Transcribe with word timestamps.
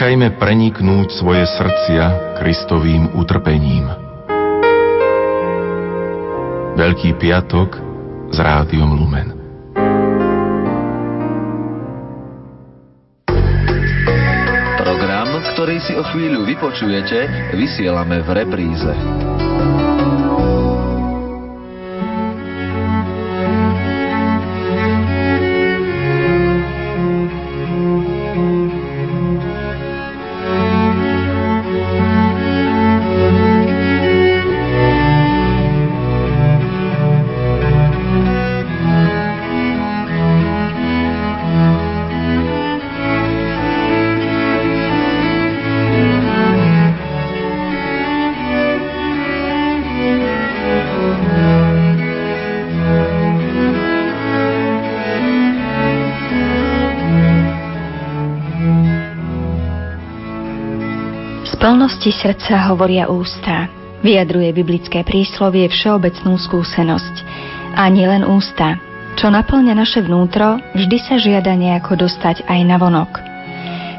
Nechajme 0.00 0.32
preniknúť 0.40 1.12
svoje 1.12 1.44
srdcia 1.44 2.32
Kristovým 2.40 3.20
utrpením. 3.20 3.84
Veľký 6.72 7.20
piatok 7.20 7.76
s 8.32 8.38
rádiom 8.40 8.96
Lumen. 8.96 9.28
Program, 14.80 15.36
ktorý 15.52 15.76
si 15.84 15.92
o 15.92 16.04
chvíľu 16.16 16.48
vypočujete, 16.48 17.52
vysielame 17.60 18.24
v 18.24 18.28
repríze. 18.40 18.92
Srdca 62.20 62.68
hovoria 62.68 63.08
ústa. 63.08 63.72
Vyjadruje 64.04 64.52
biblické 64.52 65.00
príslovie 65.00 65.68
všeobecnú 65.72 66.36
skúsenosť. 66.36 67.14
A 67.76 67.88
nielen 67.88 68.28
ústa. 68.28 68.76
Čo 69.16 69.32
naplňa 69.32 69.72
naše 69.72 70.04
vnútro, 70.04 70.60
vždy 70.76 70.96
sa 71.00 71.16
žiada 71.16 71.56
nejako 71.56 72.04
dostať 72.04 72.44
aj 72.44 72.60
na 72.64 72.76
vonok. 72.76 73.12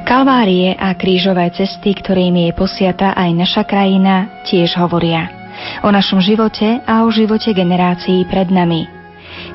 Kalvárie 0.06 0.74
a 0.78 0.94
krížové 0.98 1.50
cesty, 1.54 1.94
ktorými 1.94 2.50
je 2.50 2.54
posiata 2.58 3.14
aj 3.14 3.30
naša 3.38 3.64
krajina, 3.66 4.46
tiež 4.46 4.78
hovoria 4.78 5.42
o 5.86 5.90
našom 5.94 6.18
živote 6.22 6.82
a 6.84 7.06
o 7.06 7.10
živote 7.14 7.54
generácií 7.54 8.26
pred 8.26 8.50
nami. 8.50 8.90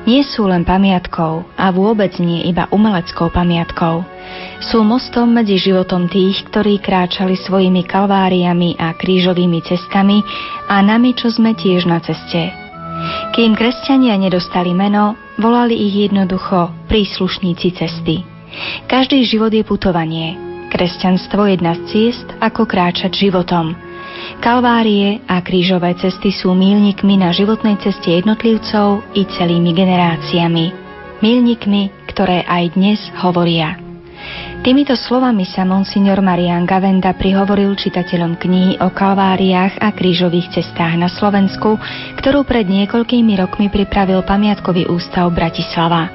Nie 0.07 0.23
sú 0.23 0.47
len 0.47 0.63
pamiatkou 0.63 1.43
a 1.59 1.65
vôbec 1.75 2.15
nie 2.17 2.47
iba 2.47 2.71
umeleckou 2.71 3.27
pamiatkou 3.27 4.07
sú 4.61 4.81
mostom 4.81 5.29
medzi 5.29 5.61
životom 5.61 6.09
tých, 6.09 6.45
ktorí 6.49 6.81
kráčali 6.81 7.37
svojimi 7.37 7.85
kalváriami 7.85 8.77
a 8.77 8.93
krížovými 8.97 9.61
cestami 9.61 10.21
a 10.67 10.81
nami, 10.81 11.13
čo 11.13 11.29
sme 11.29 11.53
tiež 11.53 11.85
na 11.85 12.01
ceste. 12.01 12.49
Kým 13.37 13.53
kresťania 13.53 14.17
nedostali 14.17 14.73
meno, 14.73 15.13
volali 15.37 15.77
ich 15.77 16.09
jednoducho 16.09 16.73
príslušníci 16.89 17.77
cesty. 17.77 18.25
Každý 18.89 19.21
život 19.21 19.53
je 19.53 19.61
putovanie. 19.61 20.33
Kresťanstvo 20.73 21.45
je 21.47 21.51
jedna 21.55 21.73
z 21.77 21.81
ciest, 21.93 22.27
ako 22.41 22.65
kráčať 22.65 23.13
životom. 23.13 23.77
Kalvárie 24.41 25.23
a 25.29 25.39
krížové 25.45 25.93
cesty 25.95 26.33
sú 26.33 26.57
mílnikmi 26.57 27.21
na 27.21 27.29
životnej 27.31 27.77
ceste 27.79 28.17
jednotlivcov 28.17 29.05
i 29.13 29.23
celými 29.29 29.71
generáciami. 29.71 30.65
Mílnikmi, 31.21 31.93
ktoré 32.11 32.43
aj 32.49 32.73
dnes 32.73 32.99
hovoria. 33.21 33.86
Týmito 34.67 34.99
slovami 34.99 35.47
sa 35.47 35.63
monsignor 35.63 36.19
Marian 36.19 36.67
Gavenda 36.67 37.15
prihovoril 37.15 37.71
čitateľom 37.79 38.35
knihy 38.35 38.83
o 38.83 38.91
kalváriách 38.91 39.79
a 39.79 39.95
krížových 39.95 40.59
cestách 40.59 40.99
na 40.99 41.07
Slovensku, 41.07 41.79
ktorú 42.19 42.43
pred 42.43 42.67
niekoľkými 42.67 43.39
rokmi 43.39 43.71
pripravil 43.71 44.27
Pamiatkový 44.27 44.91
ústav 44.91 45.31
Bratislava. 45.31 46.11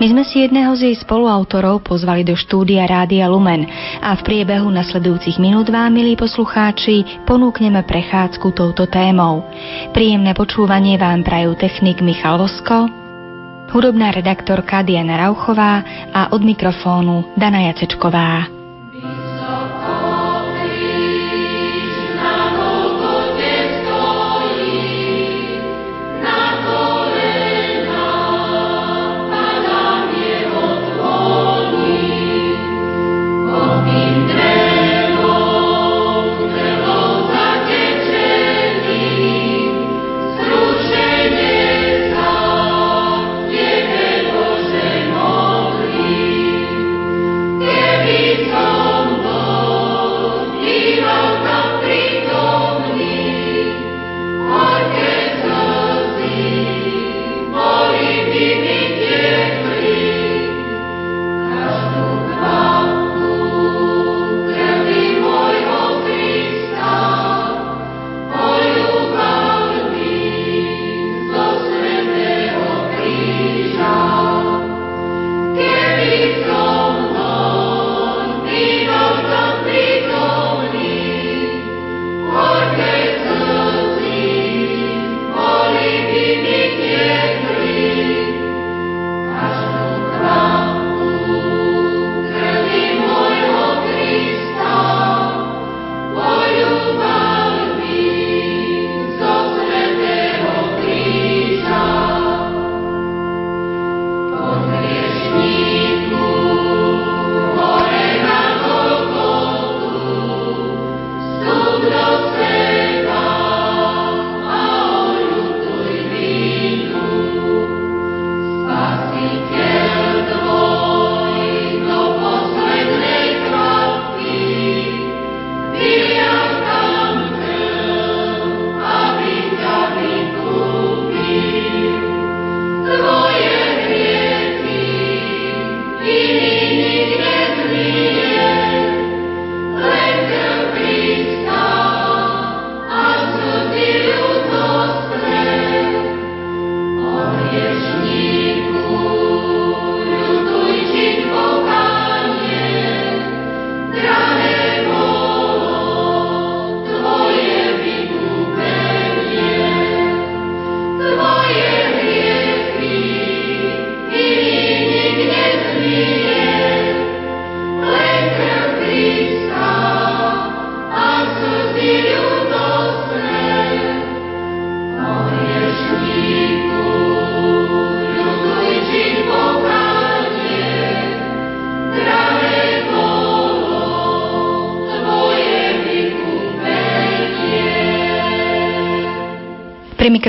My 0.00 0.08
sme 0.08 0.24
si 0.24 0.40
jedného 0.40 0.72
z 0.72 0.88
jej 0.88 0.96
spoluautorov 1.04 1.84
pozvali 1.84 2.24
do 2.24 2.32
štúdia 2.32 2.88
Rádia 2.88 3.28
Lumen 3.28 3.68
a 4.00 4.16
v 4.16 4.24
priebehu 4.24 4.72
nasledujúcich 4.72 5.36
minút 5.36 5.68
vám, 5.68 5.92
milí 5.92 6.16
poslucháči, 6.16 7.28
ponúkneme 7.28 7.84
prechádzku 7.84 8.56
touto 8.56 8.88
témou. 8.88 9.44
Príjemné 9.92 10.32
počúvanie 10.32 10.96
vám 10.96 11.28
prajú 11.28 11.60
technik 11.60 12.00
Michal 12.00 12.40
Vosko, 12.40 13.01
hudobná 13.72 14.12
redaktorka 14.12 14.82
Diana 14.82 15.16
Rauchová 15.16 15.82
a 16.14 16.32
od 16.32 16.44
mikrofónu 16.44 17.24
Dana 17.36 17.60
Jacečková. 17.60 18.61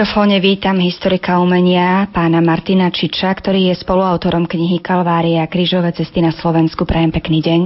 Mikrofóne 0.03 0.44
vítam 0.44 0.75
historika 0.83 1.39
umenia 1.39 2.11
pána 2.11 2.44
Martina 2.44 2.91
Čiča, 2.91 3.31
ktorý 3.39 3.71
je 3.71 3.88
spoluautorom 3.88 4.51
knihy 4.51 4.83
Kalvária 4.83 5.47
krížové 5.47 5.95
cesty 5.95 6.19
na 6.19 6.35
Slovensku. 6.35 6.83
Prajem 6.83 7.07
pekný 7.07 7.39
deň. 7.39 7.61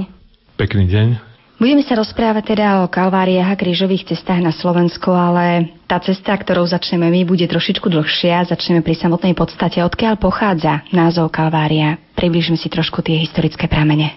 Pekný 0.54 0.86
deň. 0.86 1.18
Budeme 1.58 1.82
sa 1.82 1.98
rozprávať 1.98 2.54
teda 2.54 2.86
o 2.86 2.94
kalváriách 2.94 3.50
a 3.50 3.58
krížových 3.58 4.14
cestách 4.14 4.38
na 4.38 4.54
Slovensku, 4.54 5.10
ale 5.10 5.74
tá 5.90 5.98
cesta, 5.98 6.30
ktorou 6.38 6.62
začneme 6.62 7.10
my, 7.10 7.26
bude 7.26 7.42
trošičku 7.42 7.90
dlhšia. 7.90 8.46
Začneme 8.46 8.86
pri 8.86 8.94
samotnej 8.94 9.34
podstate, 9.34 9.82
odkiaľ 9.82 10.22
pochádza 10.22 10.86
názov 10.94 11.34
Kalvária. 11.34 11.98
Približme 12.14 12.54
si 12.54 12.70
trošku 12.70 13.02
tie 13.02 13.18
historické 13.18 13.66
pramene. 13.66 14.14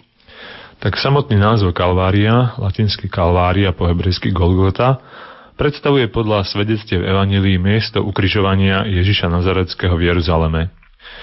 Tak 0.78 0.94
samotný 0.94 1.42
názov 1.42 1.74
Kalvária, 1.74 2.54
latinský 2.62 3.10
Kalvária 3.10 3.74
po 3.74 3.90
hebrejsky 3.90 4.30
Golgota, 4.30 5.02
predstavuje 5.56 6.08
podľa 6.12 6.48
svedectiev 6.48 7.04
Evangelii 7.04 7.58
miesto 7.58 8.04
ukrižovania 8.04 8.88
Ježiša 8.88 9.32
Nazareckého 9.32 9.96
v 9.96 10.12
Jeruzaleme. 10.12 10.62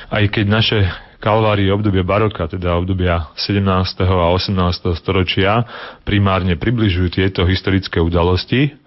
Aj 0.08 0.24
keď 0.28 0.44
naše 0.48 0.78
kalvárie 1.18 1.68
obdobie 1.74 2.06
baroka, 2.06 2.46
teda 2.46 2.78
obdobia 2.78 3.30
17. 3.34 3.66
a 4.06 4.26
18. 4.30 4.94
storočia, 4.94 5.66
primárne 6.06 6.54
približujú 6.54 7.08
tieto 7.18 7.42
historické 7.44 7.98
udalosti, 7.98 8.78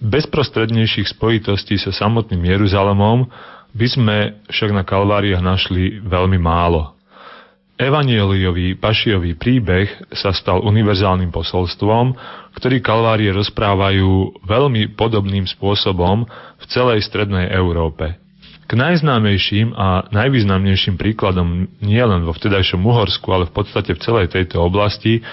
bezprostrednejších 0.00 1.12
spojitostí 1.12 1.76
so 1.76 1.92
samotným 1.92 2.40
Jeruzalemom 2.40 3.28
by 3.70 3.86
sme 3.86 4.16
však 4.48 4.70
na 4.72 4.82
kalváriách 4.82 5.44
našli 5.44 6.00
veľmi 6.02 6.40
málo. 6.40 6.99
Evanieliový 7.80 8.76
pašiový 8.76 9.40
príbeh 9.40 10.12
sa 10.12 10.36
stal 10.36 10.60
univerzálnym 10.60 11.32
posolstvom, 11.32 12.12
ktorý 12.52 12.84
kalvárie 12.84 13.32
rozprávajú 13.32 14.44
veľmi 14.44 14.92
podobným 15.00 15.48
spôsobom 15.48 16.28
v 16.60 16.64
celej 16.68 17.08
strednej 17.08 17.48
Európe. 17.48 18.20
K 18.68 18.76
najznámejším 18.76 19.72
a 19.72 20.04
najvýznamnejším 20.12 21.00
príkladom 21.00 21.72
nielen 21.80 22.28
vo 22.28 22.36
vtedajšom 22.36 22.84
Uhorsku, 22.84 23.32
ale 23.32 23.48
v 23.48 23.56
podstate 23.56 23.96
v 23.96 24.04
celej 24.04 24.26
tejto 24.28 24.60
oblasti 24.60 25.24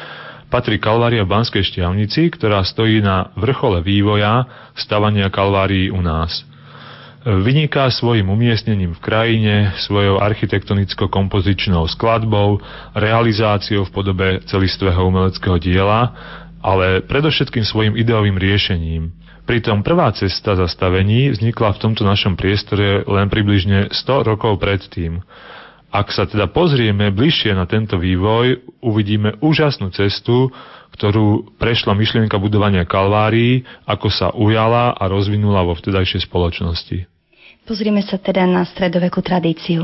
patrí 0.48 0.80
Kalvária 0.80 1.28
v 1.28 1.36
Banskej 1.36 1.68
Štiavnici, 1.68 2.32
ktorá 2.32 2.64
stojí 2.64 3.04
na 3.04 3.36
vrchole 3.36 3.84
vývoja 3.84 4.48
stavania 4.72 5.28
Kalvárií 5.28 5.92
u 5.92 6.00
nás– 6.00 6.32
Vyniká 7.28 7.92
svojim 7.92 8.32
umiestnením 8.32 8.96
v 8.96 9.04
krajine, 9.04 9.76
svojou 9.84 10.24
architektonicko-kompozičnou 10.24 11.84
skladbou, 11.92 12.64
realizáciou 12.96 13.84
v 13.84 13.92
podobe 13.92 14.28
celistvého 14.48 15.12
umeleckého 15.12 15.60
diela, 15.60 16.16
ale 16.64 17.04
predovšetkým 17.04 17.68
svojim 17.68 18.00
ideovým 18.00 18.40
riešením. 18.40 19.12
Pritom 19.44 19.84
prvá 19.84 20.16
cesta 20.16 20.56
zastavení 20.56 21.36
vznikla 21.36 21.76
v 21.76 21.82
tomto 21.84 22.08
našom 22.08 22.40
priestore 22.40 23.04
len 23.04 23.28
približne 23.28 23.92
100 23.92 24.24
rokov 24.24 24.56
predtým. 24.64 25.20
Ak 25.92 26.16
sa 26.16 26.32
teda 26.32 26.48
pozrieme 26.48 27.12
bližšie 27.12 27.52
na 27.52 27.68
tento 27.68 28.00
vývoj, 28.00 28.64
uvidíme 28.80 29.36
úžasnú 29.44 29.92
cestu, 29.92 30.48
ktorú 30.96 31.60
prešla 31.60 31.92
myšlienka 31.92 32.40
budovania 32.40 32.88
kalvárií, 32.88 33.68
ako 33.84 34.08
sa 34.08 34.32
ujala 34.32 34.96
a 34.96 35.04
rozvinula 35.12 35.68
vo 35.68 35.76
vtedajšej 35.76 36.24
spoločnosti. 36.24 37.17
Pozrime 37.68 38.00
sa 38.00 38.16
teda 38.16 38.48
na 38.48 38.64
stredovekú 38.64 39.20
tradíciu. 39.20 39.84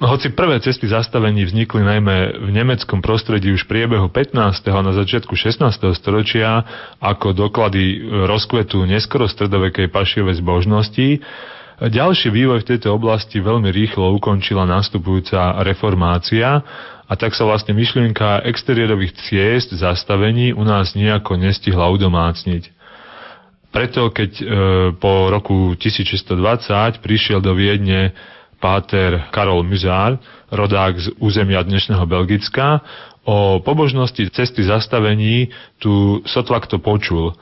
Hoci 0.00 0.32
prvé 0.32 0.56
cesty 0.64 0.88
zastavení 0.88 1.44
vznikli 1.44 1.84
najmä 1.84 2.40
v 2.40 2.50
nemeckom 2.50 3.04
prostredí 3.04 3.52
už 3.52 3.68
priebehu 3.68 4.08
15. 4.08 4.32
a 4.72 4.80
na 4.80 4.96
začiatku 4.96 5.36
16. 5.36 5.60
storočia 5.92 6.64
ako 7.04 7.36
doklady 7.36 8.00
rozkvetu 8.24 8.88
neskoro 8.88 9.28
stredovekej 9.28 9.92
pašiovej 9.92 10.40
zbožnosti, 10.40 11.20
ďalší 11.84 12.32
vývoj 12.32 12.64
v 12.64 12.68
tejto 12.74 12.96
oblasti 12.96 13.44
veľmi 13.44 13.68
rýchlo 13.68 14.16
ukončila 14.16 14.64
nastupujúca 14.64 15.60
reformácia 15.68 16.64
a 17.04 17.12
tak 17.12 17.36
sa 17.36 17.44
vlastne 17.44 17.76
myšlienka 17.76 18.48
exteriérových 18.48 19.20
ciest 19.28 19.76
zastavení 19.76 20.56
u 20.56 20.64
nás 20.64 20.96
nejako 20.96 21.36
nestihla 21.36 21.92
udomácniť. 21.92 22.81
Preto, 23.72 24.12
keď 24.12 24.30
e, 24.36 24.44
po 25.00 25.32
roku 25.32 25.72
1620 25.80 27.00
prišiel 27.00 27.40
do 27.40 27.56
Viedne 27.56 28.12
páter 28.60 29.32
Karol 29.32 29.64
Muzár, 29.64 30.20
rodák 30.52 31.00
z 31.00 31.08
územia 31.16 31.64
dnešného 31.64 32.04
Belgicka, 32.04 32.84
o 33.24 33.64
pobožnosti 33.64 34.28
cesty 34.28 34.60
zastavení 34.68 35.48
tu 35.80 36.20
sotva 36.28 36.60
kto 36.60 36.84
počul. 36.84 37.32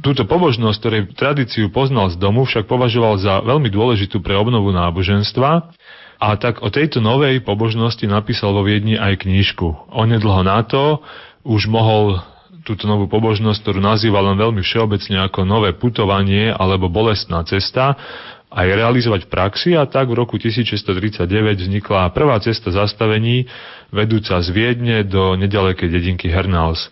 Túto 0.00 0.26
pobožnosť, 0.26 0.78
ktorej 0.80 1.02
tradíciu 1.14 1.70
poznal 1.70 2.10
z 2.10 2.18
domu, 2.18 2.48
však 2.48 2.66
považoval 2.66 3.20
za 3.20 3.44
veľmi 3.44 3.70
dôležitú 3.70 4.18
pre 4.24 4.34
obnovu 4.34 4.74
náboženstva 4.74 5.70
a 6.18 6.28
tak 6.40 6.64
o 6.64 6.72
tejto 6.72 7.04
novej 7.04 7.44
pobožnosti 7.44 8.08
napísal 8.08 8.56
vo 8.56 8.64
Viedni 8.64 8.96
aj 8.96 9.22
knížku. 9.22 9.92
Onedlho 9.92 10.42
na 10.42 10.64
to 10.64 11.04
už 11.44 11.68
mohol 11.68 12.24
túto 12.64 12.88
novú 12.88 13.04
pobožnosť, 13.06 13.60
ktorú 13.60 13.78
nazýva 13.78 14.24
len 14.24 14.40
veľmi 14.40 14.64
všeobecne 14.64 15.28
ako 15.28 15.44
nové 15.44 15.76
putovanie 15.76 16.48
alebo 16.48 16.88
bolestná 16.88 17.44
cesta, 17.44 17.94
aj 18.54 18.66
realizovať 18.70 19.26
v 19.26 19.30
praxi 19.30 19.70
a 19.76 19.84
tak 19.84 20.08
v 20.08 20.16
roku 20.16 20.40
1639 20.40 21.26
vznikla 21.60 22.14
prvá 22.14 22.38
cesta 22.40 22.72
zastavení 22.72 23.44
vedúca 23.92 24.38
z 24.40 24.48
Viedne 24.54 25.02
do 25.04 25.34
nedalekej 25.34 25.90
dedinky 25.90 26.30
Hernals. 26.30 26.88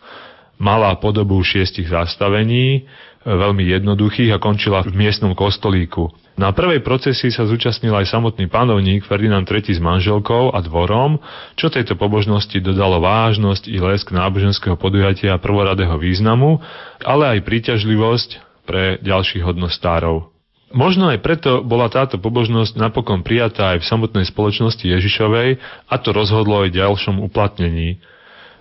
Mala 0.58 0.94
podobu 0.98 1.38
šiestich 1.42 1.90
zastavení, 1.90 2.86
veľmi 3.26 3.64
jednoduchých 3.66 4.34
a 4.34 4.42
končila 4.42 4.82
v 4.82 4.94
miestnom 4.94 5.32
kostolíku. 5.32 6.10
Na 6.32 6.48
prvej 6.56 6.80
procesii 6.80 7.28
sa 7.28 7.44
zúčastnil 7.44 7.92
aj 7.92 8.08
samotný 8.08 8.48
panovník 8.48 9.04
Ferdinand 9.04 9.44
III 9.44 9.76
s 9.76 9.80
manželkou 9.84 10.56
a 10.56 10.58
dvorom, 10.64 11.20
čo 11.60 11.68
tejto 11.68 11.92
pobožnosti 11.94 12.56
dodalo 12.64 13.04
vážnosť 13.04 13.68
i 13.68 13.76
lesk 13.76 14.08
náboženského 14.10 14.80
podujatia 14.80 15.36
prvoradého 15.36 15.92
významu, 16.00 16.56
ale 17.04 17.36
aj 17.36 17.44
príťažlivosť 17.44 18.30
pre 18.64 18.96
ďalších 19.04 19.44
hodnostárov. 19.44 20.32
Možno 20.72 21.12
aj 21.12 21.20
preto 21.20 21.60
bola 21.60 21.92
táto 21.92 22.16
pobožnosť 22.16 22.80
napokon 22.80 23.20
prijatá 23.20 23.76
aj 23.76 23.84
v 23.84 23.88
samotnej 23.92 24.24
spoločnosti 24.24 24.88
Ježišovej 24.88 25.60
a 25.84 25.94
to 26.00 26.16
rozhodlo 26.16 26.64
aj 26.64 26.72
ďalšom 26.72 27.20
uplatnení. 27.20 28.00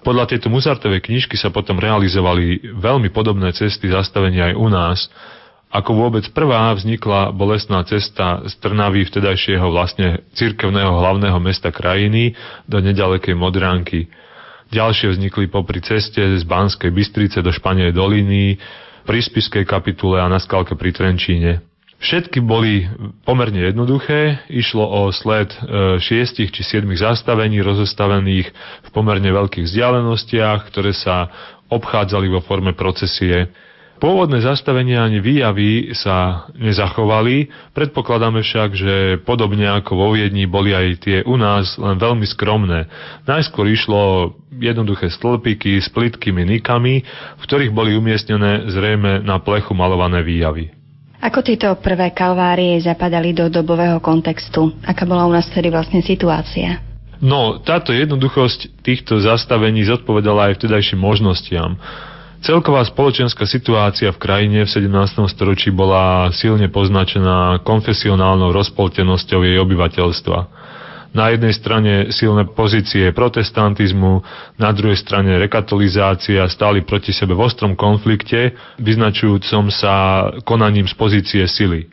Podľa 0.02 0.34
tejto 0.34 0.50
Muzartovej 0.50 1.06
knižky 1.06 1.38
sa 1.38 1.54
potom 1.54 1.78
realizovali 1.78 2.74
veľmi 2.74 3.14
podobné 3.14 3.54
cesty 3.54 3.86
zastavenia 3.90 4.50
aj 4.50 4.56
u 4.58 4.68
nás, 4.68 5.00
ako 5.72 5.96
vôbec 5.96 6.26
prvá 6.36 6.74
vznikla 6.76 7.32
bolestná 7.32 7.80
cesta 7.88 8.44
z 8.44 8.54
Trnavy 8.60 9.08
vtedajšieho 9.08 9.72
vlastne 9.72 10.26
cirkevného 10.36 11.00
hlavného 11.00 11.40
mesta 11.40 11.72
krajiny 11.72 12.36
do 12.68 12.84
nedalekej 12.84 13.38
Modránky. 13.38 14.12
Ďalšie 14.74 15.16
vznikli 15.16 15.48
popri 15.48 15.80
ceste 15.80 16.20
z 16.20 16.44
Banskej 16.44 16.92
Bystrice 16.92 17.40
do 17.40 17.56
Španej 17.56 17.96
doliny, 17.96 18.60
pri 19.02 19.20
Spiskej 19.22 19.66
kapitule 19.66 20.22
a 20.22 20.30
na 20.30 20.38
Skalke 20.38 20.78
pri 20.78 20.94
Trenčíne. 20.94 21.71
Všetky 22.02 22.42
boli 22.42 22.90
pomerne 23.30 23.62
jednoduché, 23.62 24.50
išlo 24.50 24.82
o 24.82 25.14
sled 25.14 25.54
e, 25.54 25.58
šiestich 26.02 26.50
či 26.50 26.66
siedmých 26.66 27.06
zastavení 27.06 27.62
rozostavených 27.62 28.50
v 28.82 28.90
pomerne 28.90 29.30
veľkých 29.30 29.70
vzdialenostiach, 29.70 30.66
ktoré 30.74 30.98
sa 30.98 31.30
obchádzali 31.70 32.26
vo 32.34 32.42
forme 32.42 32.74
procesie. 32.74 33.54
Pôvodné 34.02 34.42
zastavenia 34.42 35.06
ani 35.06 35.22
výjavy 35.22 35.94
sa 35.94 36.50
nezachovali, 36.58 37.54
predpokladáme 37.78 38.42
však, 38.42 38.70
že 38.74 38.94
podobne 39.22 39.70
ako 39.70 39.94
vo 39.94 40.18
Viedni 40.18 40.50
boli 40.50 40.74
aj 40.74 41.06
tie 41.06 41.18
u 41.22 41.38
nás 41.38 41.78
len 41.78 42.02
veľmi 42.02 42.26
skromné. 42.26 42.90
Najskôr 43.30 43.70
išlo 43.70 44.34
jednoduché 44.58 45.06
stĺpiky 45.06 45.78
s 45.78 45.94
plitkými 45.94 46.50
nikami, 46.50 47.06
v 47.38 47.42
ktorých 47.46 47.70
boli 47.70 47.94
umiestnené 47.94 48.74
zrejme 48.74 49.22
na 49.22 49.38
plechu 49.38 49.78
malované 49.78 50.26
výjavy. 50.26 50.81
Ako 51.22 51.46
tieto 51.46 51.70
prvé 51.78 52.10
kalvárie 52.18 52.82
zapadali 52.82 53.30
do 53.30 53.46
dobového 53.46 54.02
kontextu? 54.02 54.74
Aká 54.82 55.06
bola 55.06 55.30
u 55.30 55.32
nás 55.32 55.46
tedy 55.54 55.70
vlastne 55.70 56.02
situácia? 56.02 56.82
No, 57.22 57.62
táto 57.62 57.94
jednoduchosť 57.94 58.82
týchto 58.82 59.22
zastavení 59.22 59.86
zodpovedala 59.86 60.50
aj 60.50 60.58
vtedajším 60.58 60.98
možnostiam. 60.98 61.78
Celková 62.42 62.82
spoločenská 62.90 63.46
situácia 63.46 64.10
v 64.10 64.18
krajine 64.18 64.66
v 64.66 64.74
17. 64.74 64.90
storočí 65.30 65.70
bola 65.70 66.34
silne 66.34 66.66
poznačená 66.74 67.62
konfesionálnou 67.62 68.50
rozpoltenosťou 68.50 69.46
jej 69.46 69.62
obyvateľstva. 69.62 70.38
Na 71.12 71.28
jednej 71.28 71.52
strane 71.52 71.94
silné 72.16 72.48
pozície 72.48 73.12
protestantizmu, 73.12 74.24
na 74.56 74.72
druhej 74.72 74.96
strane 74.96 75.36
rekatolizácia 75.44 76.48
stáli 76.48 76.88
proti 76.88 77.12
sebe 77.12 77.36
v 77.36 77.44
ostrom 77.52 77.76
konflikte, 77.76 78.56
vyznačujúcom 78.80 79.68
sa 79.68 79.94
konaním 80.48 80.88
z 80.88 80.96
pozície 80.96 81.44
sily. 81.52 81.92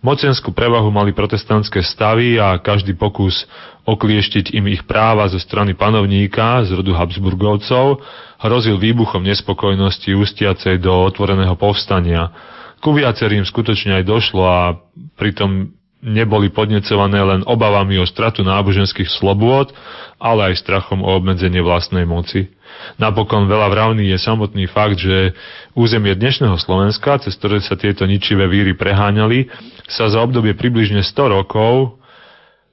Mocenskú 0.00 0.54
prevahu 0.54 0.88
mali 0.88 1.12
protestantské 1.12 1.84
stavy 1.84 2.40
a 2.40 2.56
každý 2.56 2.96
pokus 2.96 3.44
oklieštiť 3.84 4.56
im 4.56 4.70
ich 4.72 4.86
práva 4.88 5.28
zo 5.28 5.36
strany 5.36 5.76
panovníka 5.76 6.64
z 6.64 6.72
rodu 6.72 6.96
Habsburgovcov 6.96 8.00
hrozil 8.40 8.80
výbuchom 8.80 9.20
nespokojnosti 9.20 10.14
ústiacej 10.16 10.80
do 10.80 11.04
otvoreného 11.04 11.52
povstania. 11.58 12.32
Ku 12.80 12.96
viacerým 12.96 13.44
skutočne 13.44 14.00
aj 14.00 14.04
došlo 14.08 14.42
a 14.46 14.78
pritom 15.20 15.79
neboli 16.00 16.48
podnecované 16.48 17.20
len 17.20 17.40
obavami 17.44 18.00
o 18.00 18.08
stratu 18.08 18.40
náboženských 18.40 19.08
slobôd, 19.08 19.72
ale 20.16 20.52
aj 20.52 20.64
strachom 20.64 21.04
o 21.04 21.10
obmedzenie 21.12 21.60
vlastnej 21.60 22.08
moci. 22.08 22.48
Napokon 22.96 23.44
veľa 23.44 23.68
vravný 23.68 24.08
je 24.08 24.18
samotný 24.20 24.64
fakt, 24.72 25.04
že 25.04 25.36
územie 25.76 26.16
dnešného 26.16 26.56
Slovenska, 26.56 27.20
cez 27.20 27.36
ktoré 27.36 27.60
sa 27.60 27.76
tieto 27.76 28.08
ničivé 28.08 28.48
víry 28.48 28.72
preháňali, 28.72 29.52
sa 29.84 30.08
za 30.08 30.24
obdobie 30.24 30.56
približne 30.56 31.04
100 31.04 31.36
rokov 31.36 31.99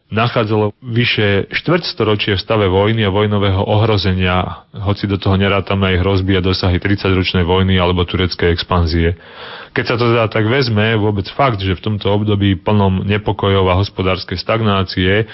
nachádzalo 0.07 0.71
vyše 0.79 1.51
štvrťstoročie 1.51 2.39
v 2.39 2.43
stave 2.43 2.71
vojny 2.71 3.03
a 3.03 3.11
vojnového 3.11 3.59
ohrozenia, 3.59 4.67
hoci 4.71 5.03
do 5.03 5.19
toho 5.19 5.35
nerátame 5.35 5.95
aj 5.95 5.99
hrozby 5.99 6.39
a 6.39 6.45
dosahy 6.45 6.79
30-ročnej 6.79 7.43
vojny 7.43 7.75
alebo 7.75 8.07
tureckej 8.07 8.55
expanzie. 8.55 9.19
Keď 9.75 9.83
sa 9.83 9.95
to 9.99 10.15
teda 10.15 10.31
tak 10.31 10.47
vezme, 10.47 10.95
vôbec 10.95 11.27
fakt, 11.35 11.59
že 11.59 11.75
v 11.75 11.83
tomto 11.83 12.07
období 12.07 12.55
plnom 12.55 13.03
nepokojov 13.03 13.67
a 13.67 13.79
hospodárskej 13.83 14.39
stagnácie 14.39 15.27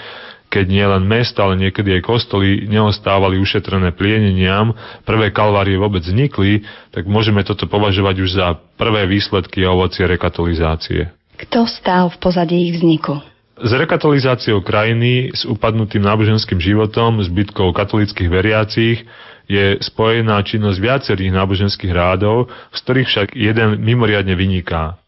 keď 0.54 0.70
nie 0.70 0.86
len 0.86 1.02
mesta, 1.02 1.42
ale 1.42 1.58
niekedy 1.58 1.98
aj 1.98 2.06
kostoly 2.06 2.70
neostávali 2.70 3.42
ušetrené 3.42 3.90
plieneniam, 3.90 4.70
prvé 5.02 5.34
kalvárie 5.34 5.74
vôbec 5.74 6.06
vznikli, 6.06 6.62
tak 6.94 7.10
môžeme 7.10 7.42
toto 7.42 7.66
považovať 7.66 8.16
už 8.22 8.30
za 8.38 8.54
prvé 8.78 9.10
výsledky 9.10 9.66
a 9.66 9.74
ovocie 9.74 10.06
rekatolizácie. 10.06 11.10
Kto 11.34 11.66
stál 11.66 12.06
v 12.14 12.22
pozadí 12.22 12.70
ich 12.70 12.78
vzniku? 12.78 13.33
S 13.54 13.70
rekatolizáciou 13.70 14.66
krajiny, 14.66 15.30
s 15.30 15.46
upadnutým 15.46 16.02
náboženským 16.02 16.58
životom, 16.58 17.22
zbytkou 17.22 17.70
katolických 17.70 18.26
veriacich 18.26 19.06
je 19.46 19.78
spojená 19.78 20.42
činnosť 20.42 20.78
viacerých 20.82 21.30
náboženských 21.30 21.92
rádov, 21.94 22.50
z 22.74 22.78
ktorých 22.82 23.08
však 23.08 23.28
jeden 23.38 23.78
mimoriadne 23.78 24.34
vyniká. 24.34 24.98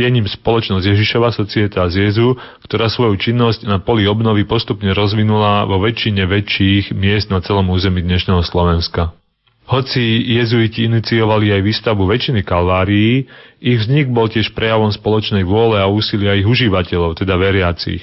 Je 0.00 0.08
ním 0.08 0.24
spoločnosť 0.24 0.86
Ježišova 0.86 1.28
societa 1.28 1.84
z 1.92 2.08
Jezu, 2.08 2.40
ktorá 2.64 2.88
svoju 2.88 3.20
činnosť 3.20 3.68
na 3.68 3.76
poli 3.82 4.08
obnovy 4.08 4.48
postupne 4.48 4.96
rozvinula 4.96 5.68
vo 5.68 5.76
väčšine 5.76 6.24
väčších 6.24 6.96
miest 6.96 7.28
na 7.28 7.44
celom 7.44 7.68
území 7.68 8.00
dnešného 8.00 8.40
Slovenska. 8.40 9.12
Hoci 9.70 10.02
jezuiti 10.34 10.90
iniciovali 10.90 11.54
aj 11.54 11.62
výstavbu 11.62 12.02
väčšiny 12.02 12.42
kalvárií, 12.42 13.30
ich 13.62 13.78
vznik 13.78 14.10
bol 14.10 14.26
tiež 14.26 14.50
prejavom 14.50 14.90
spoločnej 14.90 15.46
vôle 15.46 15.78
a 15.78 15.86
úsilia 15.86 16.34
ich 16.34 16.42
užívateľov, 16.42 17.14
teda 17.14 17.38
veriacich. 17.38 18.02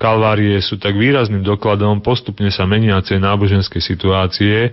Kalvárie 0.00 0.56
sú 0.64 0.80
tak 0.80 0.96
výrazným 0.96 1.44
dokladom 1.44 2.00
postupne 2.00 2.48
sa 2.48 2.64
meniacej 2.64 3.20
náboženskej 3.20 3.80
situácie, 3.84 4.72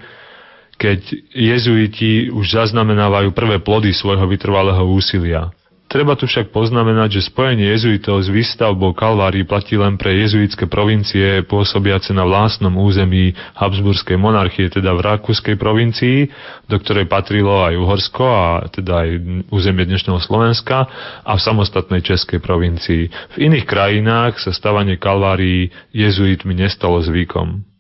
keď 0.80 1.00
jezuiti 1.36 2.32
už 2.32 2.56
zaznamenávajú 2.56 3.36
prvé 3.36 3.60
plody 3.60 3.92
svojho 3.92 4.24
vytrvalého 4.24 4.84
úsilia. 4.88 5.52
Treba 5.94 6.18
tu 6.18 6.26
však 6.26 6.50
poznamenať, 6.50 7.22
že 7.22 7.30
spojenie 7.30 7.70
jezuitov 7.70 8.26
s 8.26 8.34
výstavbou 8.34 8.98
Kalvárií 8.98 9.46
platí 9.46 9.78
len 9.78 9.94
pre 9.94 10.18
jezuitské 10.26 10.66
provincie 10.66 11.46
pôsobiace 11.46 12.18
na 12.18 12.26
vlastnom 12.26 12.74
území 12.82 13.38
Habsburskej 13.54 14.18
monarchie, 14.18 14.74
teda 14.74 14.90
v 14.98 15.06
Rakúskej 15.06 15.54
provincii, 15.54 16.34
do 16.66 16.82
ktorej 16.82 17.06
patrilo 17.06 17.62
aj 17.62 17.78
Uhorsko 17.78 18.26
a 18.26 18.66
teda 18.74 19.06
aj 19.06 19.10
územie 19.54 19.86
dnešného 19.86 20.18
Slovenska 20.18 20.90
a 21.22 21.38
v 21.38 21.46
samostatnej 21.46 22.02
Českej 22.02 22.42
provincii. 22.42 23.14
V 23.38 23.54
iných 23.54 23.70
krajinách 23.70 24.42
sa 24.42 24.50
stavanie 24.50 24.98
Kalvárií 24.98 25.70
jezuitmi 25.94 26.58
nestalo 26.58 27.06
zvykom. 27.06 27.73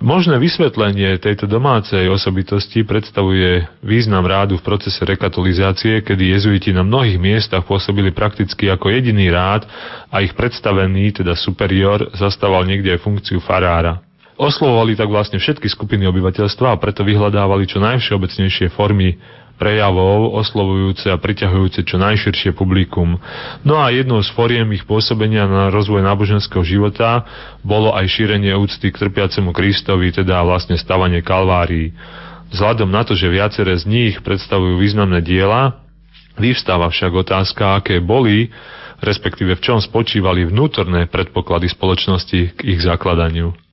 Možné 0.00 0.40
vysvetlenie 0.40 1.20
tejto 1.20 1.44
domácej 1.44 2.08
osobitosti 2.08 2.88
predstavuje 2.88 3.68
význam 3.84 4.24
rádu 4.24 4.56
v 4.56 4.64
procese 4.64 5.04
rekatolizácie, 5.04 6.00
kedy 6.00 6.40
jezuiti 6.40 6.72
na 6.72 6.80
mnohých 6.80 7.20
miestach 7.20 7.68
pôsobili 7.68 8.08
prakticky 8.08 8.72
ako 8.72 8.88
jediný 8.88 9.28
rád 9.28 9.68
a 10.08 10.24
ich 10.24 10.32
predstavený, 10.32 11.20
teda 11.20 11.36
superior, 11.36 12.08
zastával 12.16 12.64
niekde 12.64 12.96
aj 12.96 13.04
funkciu 13.04 13.44
farára. 13.44 14.00
Oslovovali 14.40 14.96
tak 14.96 15.12
vlastne 15.12 15.36
všetky 15.36 15.68
skupiny 15.68 16.08
obyvateľstva 16.08 16.72
a 16.72 16.80
preto 16.80 17.04
vyhľadávali 17.04 17.68
čo 17.68 17.76
najvšeobecnejšie 17.84 18.72
formy 18.72 19.20
prejavov 19.60 20.32
oslovujúce 20.40 21.12
a 21.12 21.20
priťahujúce 21.20 21.84
čo 21.84 22.00
najširšie 22.00 22.56
publikum. 22.56 23.20
No 23.60 23.76
a 23.76 23.92
jednou 23.92 24.24
z 24.24 24.32
foriem 24.32 24.72
ich 24.72 24.88
pôsobenia 24.88 25.44
na 25.44 25.68
rozvoj 25.68 26.00
náboženského 26.00 26.64
života 26.64 27.28
bolo 27.60 27.92
aj 27.92 28.08
šírenie 28.08 28.56
úcty 28.56 28.88
k 28.88 28.96
trpiacemu 28.96 29.52
Kristovi, 29.52 30.08
teda 30.16 30.40
vlastne 30.40 30.80
stavanie 30.80 31.20
kalvárií. 31.20 31.92
Vzhľadom 32.50 32.88
na 32.88 33.04
to, 33.04 33.12
že 33.12 33.28
viaceré 33.28 33.76
z 33.76 33.84
nich 33.84 34.14
predstavujú 34.24 34.80
významné 34.80 35.20
diela, 35.20 35.76
vyvstáva 36.40 36.88
však 36.88 37.12
otázka, 37.12 37.78
aké 37.78 38.00
boli, 38.00 38.48
respektíve 39.04 39.60
v 39.60 39.64
čom 39.64 39.78
spočívali 39.78 40.48
vnútorné 40.48 41.06
predpoklady 41.06 41.68
spoločnosti 41.68 42.40
k 42.56 42.60
ich 42.64 42.80
zakladaniu. 42.80 43.69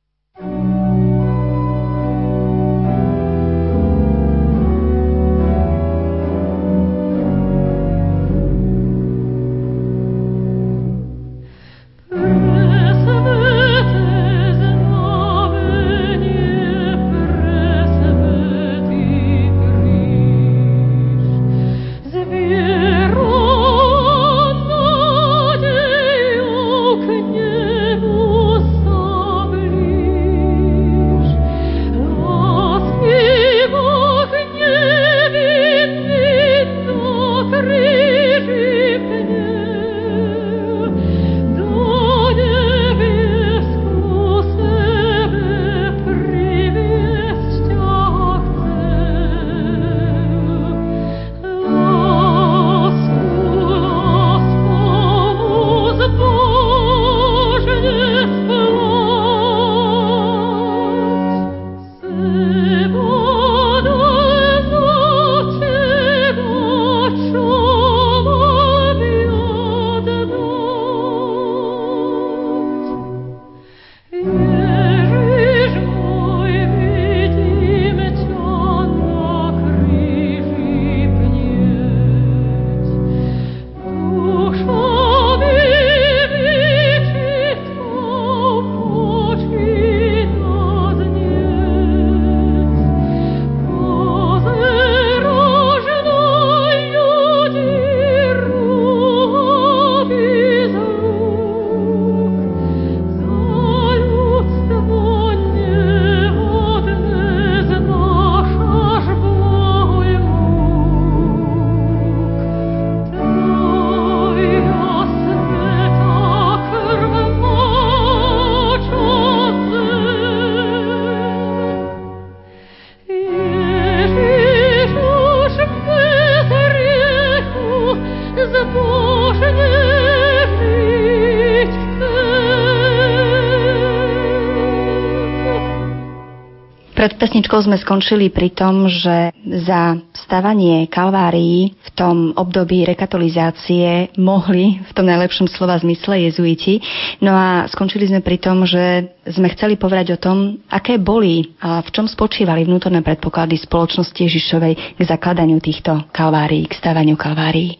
Pred 137.08 137.24
pesničkou 137.24 137.64
sme 137.64 137.80
skončili 137.80 138.28
pri 138.28 138.52
tom, 138.52 138.92
že 138.92 139.32
za 139.64 139.96
stavanie 140.12 140.92
kalvárií 140.92 141.72
v 141.72 141.90
tom 141.96 142.36
období 142.36 142.84
rekatolizácie 142.84 144.12
mohli 144.20 144.84
v 144.84 144.92
tom 144.92 145.08
najlepšom 145.08 145.48
slova 145.48 145.80
zmysle 145.80 146.28
jezuiti. 146.28 146.84
No 147.24 147.32
a 147.32 147.64
skončili 147.72 148.12
sme 148.12 148.20
pri 148.20 148.44
tom, 148.44 148.68
že 148.68 149.16
sme 149.24 149.48
chceli 149.56 149.80
povedať 149.80 150.20
o 150.20 150.22
tom, 150.22 150.60
aké 150.68 151.00
boli 151.00 151.56
a 151.64 151.80
v 151.80 151.90
čom 151.96 152.12
spočívali 152.12 152.68
vnútorné 152.68 153.00
predpoklady 153.00 153.56
spoločnosti 153.56 154.20
Ježišovej 154.28 155.00
k 155.00 155.02
zakladaniu 155.08 155.64
týchto 155.64 156.12
kalvárií, 156.12 156.68
k 156.68 156.76
stavaniu 156.76 157.16
kalvárií. 157.16 157.80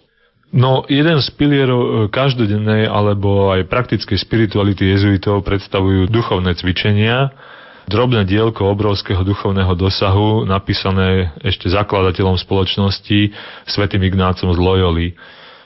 No, 0.56 0.88
jeden 0.88 1.20
z 1.20 1.28
pilierov 1.36 1.84
e, 1.84 1.90
každodennej 2.08 2.88
alebo 2.88 3.52
aj 3.52 3.68
praktickej 3.68 4.16
spirituality 4.16 4.88
jezuitov 4.88 5.44
predstavujú 5.44 6.08
duchovné 6.08 6.56
cvičenia, 6.56 7.36
drobné 7.88 8.28
dielko 8.28 8.68
obrovského 8.68 9.24
duchovného 9.24 9.72
dosahu, 9.80 10.44
napísané 10.44 11.32
ešte 11.40 11.72
zakladateľom 11.72 12.36
spoločnosti, 12.36 13.32
svätým 13.64 14.04
Ignácom 14.04 14.52
z 14.52 14.60
Loyoli. 14.60 15.08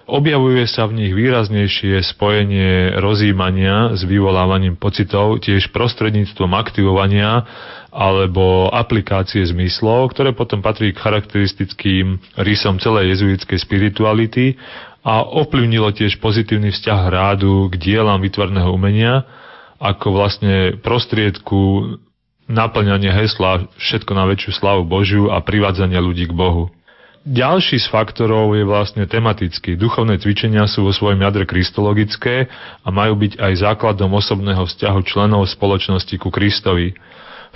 Objavuje 0.06 0.68
sa 0.70 0.86
v 0.86 1.02
nich 1.02 1.14
výraznejšie 1.16 2.04
spojenie 2.04 3.00
rozímania 3.00 3.96
s 3.96 4.06
vyvolávaním 4.06 4.78
pocitov, 4.78 5.42
tiež 5.42 5.72
prostredníctvom 5.74 6.52
aktivovania 6.52 7.48
alebo 7.90 8.70
aplikácie 8.70 9.42
zmyslov, 9.50 10.12
ktoré 10.14 10.36
potom 10.36 10.60
patrí 10.60 10.92
k 10.92 11.02
charakteristickým 11.02 12.22
rysom 12.38 12.78
celej 12.78 13.18
jezuitskej 13.18 13.60
spirituality 13.62 14.60
a 15.02 15.26
ovplyvnilo 15.26 15.90
tiež 15.96 16.20
pozitívny 16.22 16.76
vzťah 16.76 17.02
rádu 17.08 17.72
k 17.72 17.80
dielam 17.80 18.22
vytvarného 18.22 18.70
umenia 18.70 19.26
ako 19.82 20.08
vlastne 20.14 20.78
prostriedku 20.78 21.98
naplňanie 22.52 23.10
hesla 23.10 23.66
všetko 23.80 24.12
na 24.12 24.28
väčšiu 24.28 24.52
slavu 24.52 24.84
Božiu 24.84 25.32
a 25.32 25.40
privádzanie 25.40 25.98
ľudí 25.98 26.28
k 26.28 26.36
Bohu. 26.36 26.68
Ďalší 27.22 27.78
z 27.78 27.88
faktorov 27.94 28.58
je 28.58 28.66
vlastne 28.66 29.06
tematický. 29.06 29.78
Duchovné 29.78 30.18
cvičenia 30.18 30.66
sú 30.66 30.90
vo 30.90 30.92
svojom 30.92 31.22
jadre 31.22 31.46
kristologické 31.46 32.50
a 32.82 32.88
majú 32.90 33.14
byť 33.14 33.38
aj 33.38 33.54
základom 33.62 34.10
osobného 34.18 34.66
vzťahu 34.66 35.00
členov 35.06 35.46
spoločnosti 35.46 36.18
ku 36.18 36.34
Kristovi. 36.34 36.98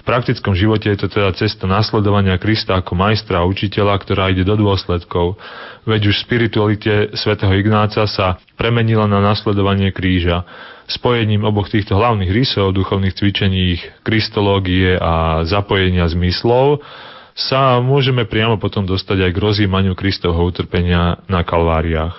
Praktickom 0.06 0.54
živote 0.54 0.94
je 0.94 1.02
to 1.02 1.08
teda 1.10 1.34
cesta 1.34 1.66
nasledovania 1.66 2.38
Krista 2.38 2.78
ako 2.78 2.94
majstra 2.94 3.42
a 3.42 3.50
učiteľa, 3.50 3.98
ktorá 3.98 4.30
ide 4.30 4.46
do 4.46 4.54
dôsledkov. 4.54 5.42
Veď 5.90 6.14
už 6.14 6.22
v 6.22 6.26
spiritualite 6.30 6.94
svätého 7.18 7.50
Ignáca 7.58 8.06
sa 8.06 8.38
premenila 8.54 9.10
na 9.10 9.18
nasledovanie 9.18 9.90
kríža 9.90 10.46
spojením 10.86 11.42
oboch 11.42 11.74
týchto 11.74 11.98
hlavných 11.98 12.30
rysov 12.30 12.78
duchovných 12.78 13.18
cvičení, 13.18 13.82
kristológie 14.06 14.94
a 14.94 15.42
zapojenia 15.42 16.06
zmyslov 16.06 16.86
sa 17.34 17.82
môžeme 17.82 18.24
priamo 18.30 18.56
potom 18.62 18.86
dostať 18.86 19.26
aj 19.26 19.32
k 19.34 19.42
rozjímaniu 19.42 19.98
Kristovho 19.98 20.40
utrpenia 20.46 21.20
na 21.28 21.42
kalváriách. 21.42 22.16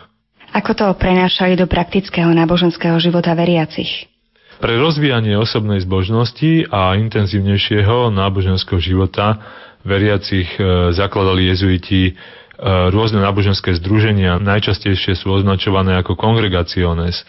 Ako 0.53 0.75
to 0.75 0.87
prenášali 0.99 1.55
do 1.55 1.71
praktického 1.71 2.29
náboženského 2.35 2.99
života 2.99 3.33
veriacich? 3.33 4.11
Pre 4.57 4.73
rozvíjanie 4.73 5.37
osobnej 5.37 5.85
zbožnosti 5.85 6.65
a 6.73 6.97
intenzívnejšieho 6.97 8.09
náboženského 8.09 8.81
života 8.81 9.37
veriacich 9.85 10.49
e, 10.57 10.91
zakladali 10.97 11.53
jezuiti 11.53 12.01
e, 12.09 12.13
rôzne 12.89 13.21
náboženské 13.21 13.77
združenia, 13.77 14.41
najčastejšie 14.41 15.13
sú 15.13 15.37
označované 15.37 16.01
ako 16.01 16.17
kongregaciones. 16.17 17.29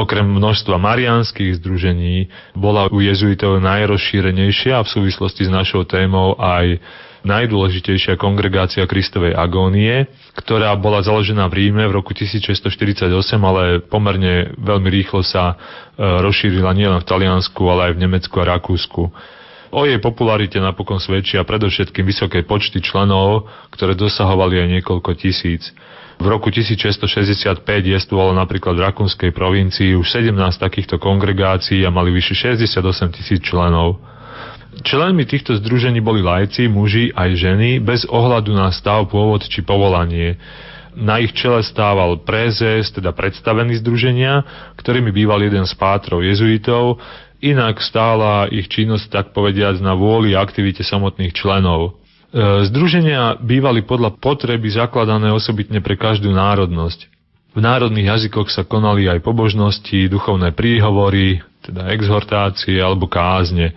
Okrem 0.00 0.24
množstva 0.24 0.80
marianských 0.80 1.60
združení 1.60 2.32
bola 2.56 2.88
u 2.88 3.04
jezuitov 3.04 3.60
najrozšírenejšia 3.60 4.80
a 4.80 4.84
v 4.84 4.92
súvislosti 4.92 5.48
s 5.48 5.52
našou 5.52 5.84
témou 5.84 6.40
aj 6.40 6.80
najdôležitejšia 7.26 8.14
kongregácia 8.14 8.86
Kristovej 8.86 9.34
agónie, 9.34 10.06
ktorá 10.38 10.70
bola 10.78 11.02
založená 11.02 11.50
v 11.50 11.66
Ríme 11.66 11.84
v 11.90 11.98
roku 11.98 12.14
1648, 12.14 13.10
ale 13.42 13.82
pomerne 13.82 14.54
veľmi 14.54 14.88
rýchlo 14.88 15.26
sa 15.26 15.52
e, 15.52 15.54
rozšírila 15.98 16.70
nielen 16.70 17.02
v 17.02 17.08
Taliansku, 17.08 17.60
ale 17.66 17.90
aj 17.90 17.92
v 17.98 18.02
Nemecku 18.06 18.34
a 18.38 18.56
Rakúsku. 18.56 19.02
O 19.74 19.82
jej 19.82 19.98
popularite 19.98 20.62
napokon 20.62 21.02
svedčia 21.02 21.42
predovšetkým 21.42 22.06
vysoké 22.06 22.46
počty 22.46 22.78
členov, 22.78 23.50
ktoré 23.74 23.98
dosahovali 23.98 24.62
aj 24.62 24.68
niekoľko 24.78 25.10
tisíc. 25.18 25.74
V 26.16 26.26
roku 26.32 26.48
1665 26.48 27.60
jestvovalo 27.84 28.32
napríklad 28.32 28.72
v 28.72 28.84
Rakúnskej 28.88 29.30
provincii 29.36 29.92
už 29.98 30.06
17 30.16 30.32
takýchto 30.56 30.96
kongregácií 30.96 31.84
a 31.84 31.92
mali 31.92 32.08
vyše 32.08 32.32
68 32.32 32.80
tisíc 33.20 33.44
členov. 33.44 34.00
Členmi 34.84 35.24
týchto 35.24 35.56
združení 35.56 36.04
boli 36.04 36.20
lajci, 36.20 36.68
muži 36.68 37.08
aj 37.16 37.30
ženy, 37.36 37.70
bez 37.80 38.04
ohľadu 38.04 38.52
na 38.52 38.68
stav, 38.74 39.08
pôvod 39.08 39.44
či 39.48 39.64
povolanie. 39.64 40.36
Na 40.96 41.20
ich 41.20 41.36
čele 41.36 41.60
stával 41.60 42.20
prezes, 42.24 42.88
teda 42.92 43.12
predstavený 43.12 43.80
združenia, 43.84 44.44
ktorými 44.80 45.12
býval 45.12 45.44
jeden 45.44 45.64
z 45.68 45.74
pátrov 45.76 46.24
jezuitov, 46.24 47.00
inak 47.44 47.84
stála 47.84 48.48
ich 48.48 48.68
činnosť, 48.68 49.12
tak 49.12 49.26
povediať, 49.36 49.84
na 49.84 49.92
vôli 49.92 50.32
a 50.32 50.40
aktivite 50.40 50.80
samotných 50.80 51.36
členov. 51.36 52.00
E, 52.32 52.64
združenia 52.68 53.36
bývali 53.40 53.84
podľa 53.84 54.16
potreby 54.16 54.72
zakladané 54.72 55.32
osobitne 55.32 55.84
pre 55.84 56.00
každú 56.00 56.32
národnosť. 56.32 57.12
V 57.56 57.60
národných 57.64 58.12
jazykoch 58.12 58.52
sa 58.52 58.68
konali 58.68 59.08
aj 59.08 59.24
pobožnosti, 59.24 60.12
duchovné 60.12 60.52
príhovory, 60.52 61.40
teda 61.64 61.88
exhortácie 61.92 62.76
alebo 62.76 63.08
kázne. 63.08 63.72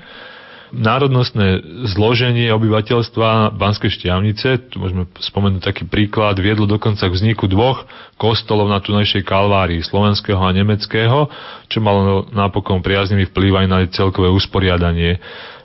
Národnostné 0.70 1.66
zloženie 1.90 2.54
obyvateľstva 2.54 3.58
Banskej 3.58 3.90
šťavnice, 3.90 4.70
tu 4.70 4.78
môžeme 4.78 5.10
spomenúť 5.18 5.66
taký 5.66 5.84
príklad, 5.90 6.38
viedlo 6.38 6.70
dokonca 6.70 7.10
k 7.10 7.16
vzniku 7.16 7.50
dvoch 7.50 7.90
kostolov 8.22 8.70
na 8.70 8.78
tunajšej 8.78 9.26
kalvárii, 9.26 9.82
slovenského 9.82 10.38
a 10.38 10.54
nemeckého, 10.54 11.26
čo 11.66 11.82
malo 11.82 12.30
napokon 12.30 12.86
priaznivý 12.86 13.34
vplyv 13.34 13.66
aj 13.66 13.68
na 13.68 13.78
celkové 13.90 14.30
usporiadanie. 14.30 15.18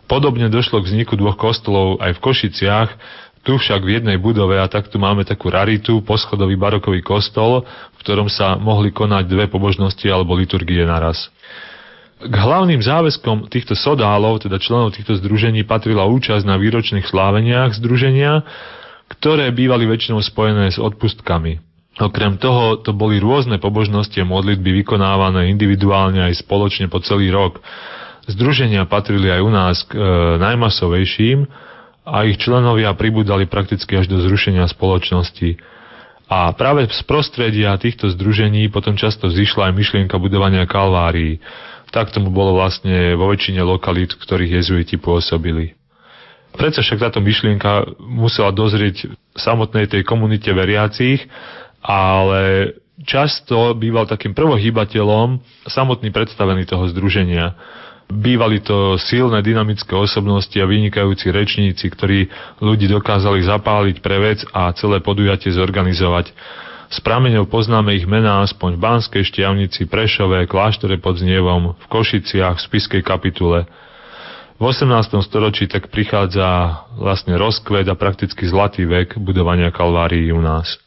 Podobne 0.09 0.49
došlo 0.49 0.81
k 0.81 0.89
vzniku 0.89 1.21
dvoch 1.21 1.37
kostolov 1.37 2.01
aj 2.01 2.17
v 2.17 2.23
Košiciach, 2.25 2.91
tu 3.45 3.61
však 3.61 3.85
v 3.85 4.01
jednej 4.01 4.17
budove 4.17 4.57
a 4.57 4.73
takto 4.73 4.97
máme 4.97 5.21
takú 5.29 5.53
raritu, 5.53 6.01
poschodový 6.01 6.57
barokový 6.57 7.05
kostol, 7.05 7.69
v 7.69 7.99
ktorom 8.01 8.33
sa 8.33 8.57
mohli 8.57 8.89
konať 8.89 9.29
dve 9.29 9.53
pobožnosti 9.53 10.09
alebo 10.09 10.33
liturgie 10.33 10.81
naraz. 10.81 11.29
K 12.23 12.35
hlavným 12.35 12.79
záväzkom 12.79 13.51
týchto 13.51 13.75
sodálov, 13.75 14.47
teda 14.47 14.63
členov 14.63 14.95
týchto 14.95 15.19
združení, 15.19 15.67
patrila 15.67 16.07
účasť 16.07 16.47
na 16.47 16.55
výročných 16.55 17.05
sláveniach 17.11 17.75
združenia, 17.75 18.47
ktoré 19.11 19.51
bývali 19.51 19.85
väčšinou 19.85 20.23
spojené 20.23 20.71
s 20.71 20.79
odpustkami. 20.79 21.61
Okrem 21.95 22.43
toho 22.43 22.83
to 22.83 22.91
boli 22.91 23.23
rôzne 23.23 23.63
pobožnosti 23.63 24.19
a 24.19 24.27
modlitby 24.27 24.83
vykonávané 24.83 25.47
individuálne 25.55 26.27
aj 26.27 26.43
spoločne 26.43 26.91
po 26.91 26.99
celý 26.99 27.31
rok. 27.31 27.63
Združenia 28.27 28.83
patrili 28.91 29.31
aj 29.31 29.41
u 29.45 29.51
nás 29.53 29.77
k 29.87 29.95
e, 29.95 30.03
najmasovejším 30.43 31.47
a 32.03 32.27
ich 32.27 32.43
členovia 32.43 32.91
pribudali 32.99 33.47
prakticky 33.47 33.95
až 33.95 34.11
do 34.11 34.19
zrušenia 34.27 34.67
spoločnosti. 34.67 35.55
A 36.27 36.51
práve 36.57 36.89
z 36.89 37.03
prostredia 37.05 37.77
týchto 37.79 38.11
združení 38.11 38.73
potom 38.73 38.97
často 38.97 39.31
zišla 39.31 39.71
aj 39.71 39.77
myšlienka 39.77 40.17
budovania 40.19 40.67
kalvárií. 40.67 41.39
Tak 41.95 42.11
tomu 42.11 42.35
bolo 42.35 42.59
vlastne 42.59 43.15
vo 43.15 43.31
väčšine 43.31 43.63
lokalít, 43.63 44.19
ktorých 44.19 44.59
jezuiti 44.59 44.99
pôsobili. 44.99 45.79
Prečo 46.55 46.83
však 46.83 46.99
táto 46.99 47.23
myšlienka 47.23 47.99
musela 48.03 48.51
dozrieť 48.51 49.15
samotnej 49.39 49.87
tej 49.87 50.03
komunite 50.03 50.51
veriacich, 50.51 51.23
ale 51.83 52.75
často 53.03 53.79
býval 53.79 54.11
takým 54.11 54.35
prvohýbateľom 54.35 55.39
samotný 55.67 56.11
predstavený 56.11 56.67
toho 56.67 56.91
združenia. 56.91 57.55
Bývali 58.11 58.59
to 58.63 58.99
silné 58.99 59.43
dynamické 59.43 59.95
osobnosti 59.95 60.55
a 60.59 60.67
vynikajúci 60.67 61.31
rečníci, 61.31 61.87
ktorí 61.91 62.27
ľudí 62.59 62.91
dokázali 62.91 63.43
zapáliť 63.43 63.97
pre 64.03 64.19
vec 64.19 64.43
a 64.51 64.71
celé 64.75 64.99
podujatie 64.99 65.51
zorganizovať. 65.51 66.31
S 66.95 67.03
prameňou 67.03 67.51
poznáme 67.51 67.99
ich 67.99 68.07
mená 68.07 68.47
aspoň 68.47 68.79
v 68.79 68.83
Banskej 68.87 69.27
Štiavnici, 69.27 69.91
Prešove, 69.91 70.47
Kláštore 70.47 71.03
pod 71.03 71.19
Znievom, 71.19 71.75
v 71.75 71.87
Košiciach, 71.91 72.63
v 72.63 72.65
Spiskej 72.71 73.03
kapitule. 73.03 73.67
V 74.55 74.63
18. 74.63 75.11
storočí 75.27 75.67
tak 75.67 75.91
prichádza 75.91 76.87
vlastne 76.95 77.35
rozkvet 77.35 77.91
a 77.91 77.99
prakticky 77.99 78.47
zlatý 78.47 78.87
vek 78.87 79.19
budovania 79.19 79.75
kalvárií 79.75 80.31
u 80.31 80.39
nás. 80.39 80.79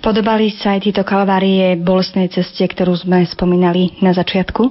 Podobali 0.00 0.48
sa 0.48 0.80
aj 0.80 0.88
títo 0.88 1.04
kalvárie 1.04 1.76
bolestnej 1.76 2.32
ceste, 2.32 2.64
ktorú 2.64 2.96
sme 2.96 3.28
spomínali 3.28 4.00
na 4.00 4.16
začiatku? 4.16 4.64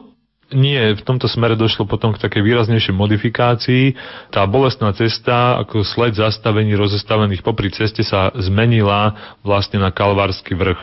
Nie, 0.50 0.98
v 0.98 1.06
tomto 1.06 1.30
smere 1.30 1.54
došlo 1.54 1.86
potom 1.86 2.10
k 2.10 2.22
takej 2.26 2.42
výraznejšej 2.42 2.96
modifikácii. 2.98 3.94
Tá 4.34 4.50
bolestná 4.50 4.90
cesta, 4.98 5.62
ako 5.62 5.86
sled 5.86 6.18
zastavení 6.18 6.74
rozostavených 6.74 7.46
popri 7.46 7.70
ceste 7.70 8.02
sa 8.02 8.34
zmenila 8.34 9.14
vlastne 9.46 9.78
na 9.78 9.94
kalvársky 9.94 10.58
vrch. 10.58 10.82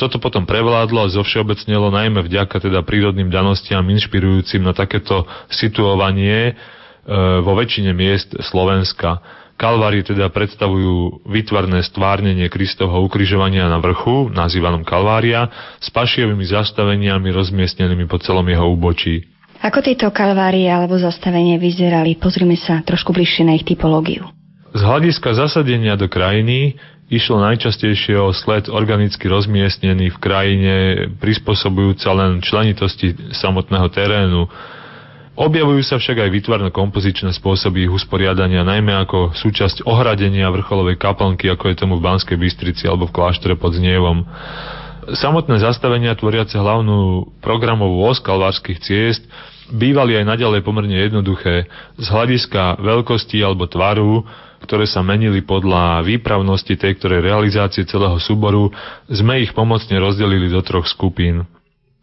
Toto 0.00 0.16
potom 0.16 0.48
prevládlo 0.48 1.04
a 1.04 1.12
zovšeobecnelo 1.12 1.92
najmä 1.92 2.24
vďaka 2.24 2.64
teda 2.64 2.80
prírodným 2.80 3.28
danostiam 3.28 3.84
inšpirujúcim 3.84 4.64
na 4.64 4.72
takéto 4.72 5.28
situovanie 5.52 6.56
vo 7.44 7.52
väčšine 7.52 7.92
miest 7.92 8.32
Slovenska. 8.40 9.20
Kalvárie 9.62 10.02
teda 10.02 10.26
predstavujú 10.26 11.22
vytvarné 11.22 11.86
stvárnenie 11.86 12.50
Kristovho 12.50 12.98
ukrižovania 13.06 13.70
na 13.70 13.78
vrchu, 13.78 14.26
nazývanom 14.34 14.82
Kalvária, 14.82 15.46
s 15.78 15.86
pašiovými 15.86 16.42
zastaveniami 16.42 17.30
rozmiestnenými 17.30 18.10
po 18.10 18.18
celom 18.18 18.42
jeho 18.50 18.66
úbočí. 18.66 19.22
Ako 19.62 19.78
tieto 19.78 20.10
kalvárie 20.10 20.66
alebo 20.66 20.98
zastavenie 20.98 21.62
vyzerali? 21.62 22.18
Pozrime 22.18 22.58
sa 22.58 22.82
trošku 22.82 23.14
bližšie 23.14 23.46
na 23.46 23.54
ich 23.54 23.62
typológiu. 23.62 24.26
Z 24.74 24.82
hľadiska 24.82 25.30
zasadenia 25.38 25.94
do 25.94 26.10
krajiny 26.10 26.74
išlo 27.06 27.38
najčastejšie 27.38 28.18
o 28.18 28.34
sled 28.34 28.66
organicky 28.66 29.30
rozmiestnený 29.30 30.10
v 30.10 30.18
krajine, 30.18 30.74
prispôsobujúca 31.22 32.10
len 32.18 32.42
členitosti 32.42 33.14
samotného 33.30 33.86
terénu. 33.94 34.50
Objavujú 35.32 35.80
sa 35.80 35.96
však 35.96 36.28
aj 36.28 36.30
vytvarno-kompozičné 36.30 37.32
spôsoby 37.32 37.88
ich 37.88 37.92
usporiadania, 37.92 38.68
najmä 38.68 38.92
ako 39.08 39.32
súčasť 39.32 39.88
ohradenia 39.88 40.52
vrcholovej 40.52 41.00
kaplnky, 41.00 41.48
ako 41.48 41.72
je 41.72 41.80
tomu 41.80 41.96
v 41.96 42.04
Banskej 42.04 42.36
Bystrici 42.36 42.84
alebo 42.84 43.08
v 43.08 43.16
kláštore 43.16 43.56
pod 43.56 43.72
Znievom. 43.72 44.28
Samotné 45.16 45.56
zastavenia 45.64 46.12
tvoriace 46.12 46.60
hlavnú 46.60 47.32
programovú 47.40 48.04
os 48.04 48.20
kalvárskych 48.20 48.84
ciest 48.84 49.24
bývali 49.72 50.20
aj 50.20 50.36
naďalej 50.36 50.60
pomerne 50.68 51.00
jednoduché 51.00 51.64
z 51.96 52.06
hľadiska 52.12 52.76
veľkosti 52.84 53.40
alebo 53.40 53.64
tvaru, 53.64 54.28
ktoré 54.68 54.84
sa 54.84 55.00
menili 55.00 55.40
podľa 55.40 56.04
výpravnosti 56.04 56.76
tej 56.76 57.00
ktorej 57.00 57.24
realizácie 57.24 57.88
celého 57.88 58.20
súboru, 58.20 58.68
sme 59.08 59.40
ich 59.40 59.56
pomocne 59.56 59.96
rozdelili 59.96 60.52
do 60.52 60.60
troch 60.60 60.84
skupín. 60.84 61.48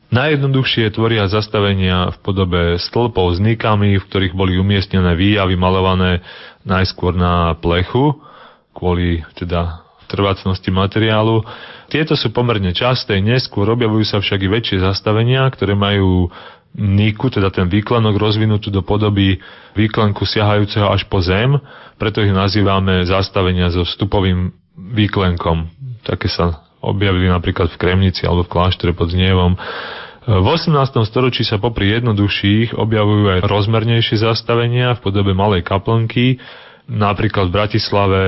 Najjednoduchšie 0.10 0.90
tvoria 0.90 1.30
zastavenia 1.30 2.10
v 2.10 2.18
podobe 2.26 2.62
stĺpov 2.82 3.38
s 3.38 3.40
nikami, 3.40 4.02
v 4.02 4.08
ktorých 4.10 4.34
boli 4.34 4.58
umiestnené 4.58 5.14
výjavy 5.14 5.54
malované 5.54 6.26
najskôr 6.66 7.14
na 7.14 7.54
plechu, 7.62 8.18
kvôli 8.74 9.22
teda 9.38 9.86
trvácnosti 10.10 10.74
materiálu. 10.74 11.46
Tieto 11.94 12.18
sú 12.18 12.34
pomerne 12.34 12.74
časté, 12.74 13.22
neskôr 13.22 13.70
objavujú 13.70 14.02
sa 14.02 14.18
však 14.18 14.42
i 14.42 14.50
väčšie 14.50 14.78
zastavenia, 14.82 15.46
ktoré 15.54 15.78
majú 15.78 16.34
niku, 16.74 17.30
teda 17.30 17.54
ten 17.54 17.70
výklenok 17.70 18.18
rozvinutú 18.18 18.74
do 18.74 18.82
podoby 18.82 19.38
výklenku 19.78 20.26
siahajúceho 20.26 20.90
až 20.90 21.06
po 21.06 21.22
zem, 21.22 21.58
preto 22.02 22.26
ich 22.26 22.34
nazývame 22.34 23.06
zastavenia 23.06 23.70
so 23.70 23.86
vstupovým 23.86 24.54
výklenkom. 24.74 25.70
Také 26.02 26.30
sa 26.30 26.66
objavili 26.80 27.28
napríklad 27.28 27.70
v 27.74 27.80
Kremnici 27.80 28.24
alebo 28.24 28.48
v 28.48 28.54
kláštore 28.54 28.96
pod 28.96 29.12
Znievom. 29.12 29.60
V 30.28 30.46
18. 30.46 30.76
storočí 31.08 31.48
sa 31.48 31.56
popri 31.62 31.96
jednoduchších 31.96 32.76
objavujú 32.76 33.40
aj 33.40 33.48
rozmernejšie 33.48 34.20
zastavenia 34.20 35.00
v 35.00 35.04
podobe 35.04 35.32
malej 35.32 35.64
kaplnky, 35.64 36.44
napríklad 36.92 37.48
v 37.48 37.56
Bratislave, 37.56 38.22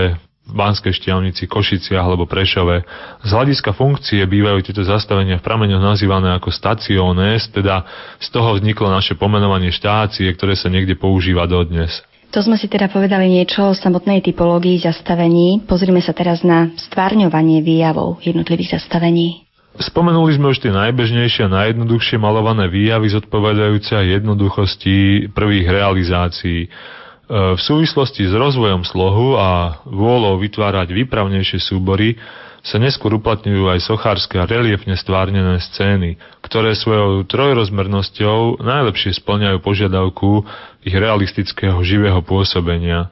v 0.47 0.53
Banskej 0.55 0.95
Štiavnici, 0.95 1.51
Košiciach 1.51 2.01
alebo 2.01 2.23
Prešove. 2.23 2.87
Z 3.21 3.29
hľadiska 3.29 3.75
funkcie 3.75 4.23
bývajú 4.23 4.63
tieto 4.63 4.83
zastavenia 4.87 5.37
v 5.37 5.45
prameňoch 5.45 5.83
nazývané 5.83 6.31
ako 6.39 6.49
staciones, 6.49 7.51
teda 7.51 7.83
z 8.23 8.27
toho 8.31 8.55
vzniklo 8.55 8.87
naše 8.87 9.19
pomenovanie 9.19 9.69
štácie, 9.69 10.31
ktoré 10.31 10.55
sa 10.55 10.71
niekde 10.71 10.95
používa 10.95 11.43
dodnes. 11.43 12.03
To 12.31 12.39
sme 12.39 12.55
si 12.55 12.71
teda 12.71 12.87
povedali 12.87 13.27
niečo 13.27 13.75
o 13.75 13.75
samotnej 13.75 14.23
typológii 14.23 14.79
zastavení. 14.79 15.67
Pozrime 15.67 15.99
sa 15.99 16.15
teraz 16.15 16.47
na 16.47 16.71
stvárňovanie 16.79 17.59
výjavov 17.59 18.23
jednotlivých 18.23 18.79
zastavení. 18.79 19.50
Spomenuli 19.71 20.35
sme 20.35 20.51
už 20.51 20.59
tie 20.59 20.71
najbežnejšie 20.75 21.47
a 21.47 21.53
najjednoduchšie 21.63 22.19
malované 22.19 22.67
výjavy 22.67 23.07
zodpovedajúce 23.15 23.95
aj 23.95 24.19
jednoduchosti 24.19 25.31
prvých 25.31 25.67
realizácií. 25.71 26.67
E, 26.67 26.69
v 27.31 27.61
súvislosti 27.61 28.27
s 28.27 28.35
rozvojom 28.35 28.83
slohu 28.83 29.39
a 29.39 29.79
vôľou 29.87 30.35
vytvárať 30.43 30.91
výpravnejšie 30.91 31.63
súbory 31.63 32.19
sa 32.61 32.77
neskôr 32.77 33.15
uplatňujú 33.15 33.71
aj 33.71 33.79
sochárske 33.79 34.37
a 34.37 34.45
reliefne 34.45 34.93
stvárnené 34.93 35.57
scény, 35.63 36.19
ktoré 36.45 36.75
svojou 36.77 37.25
trojrozmernosťou 37.25 38.61
najlepšie 38.61 39.17
splňajú 39.17 39.57
požiadavku 39.63 40.45
ich 40.83 40.93
realistického 40.93 41.79
živého 41.81 42.19
pôsobenia. 42.21 43.09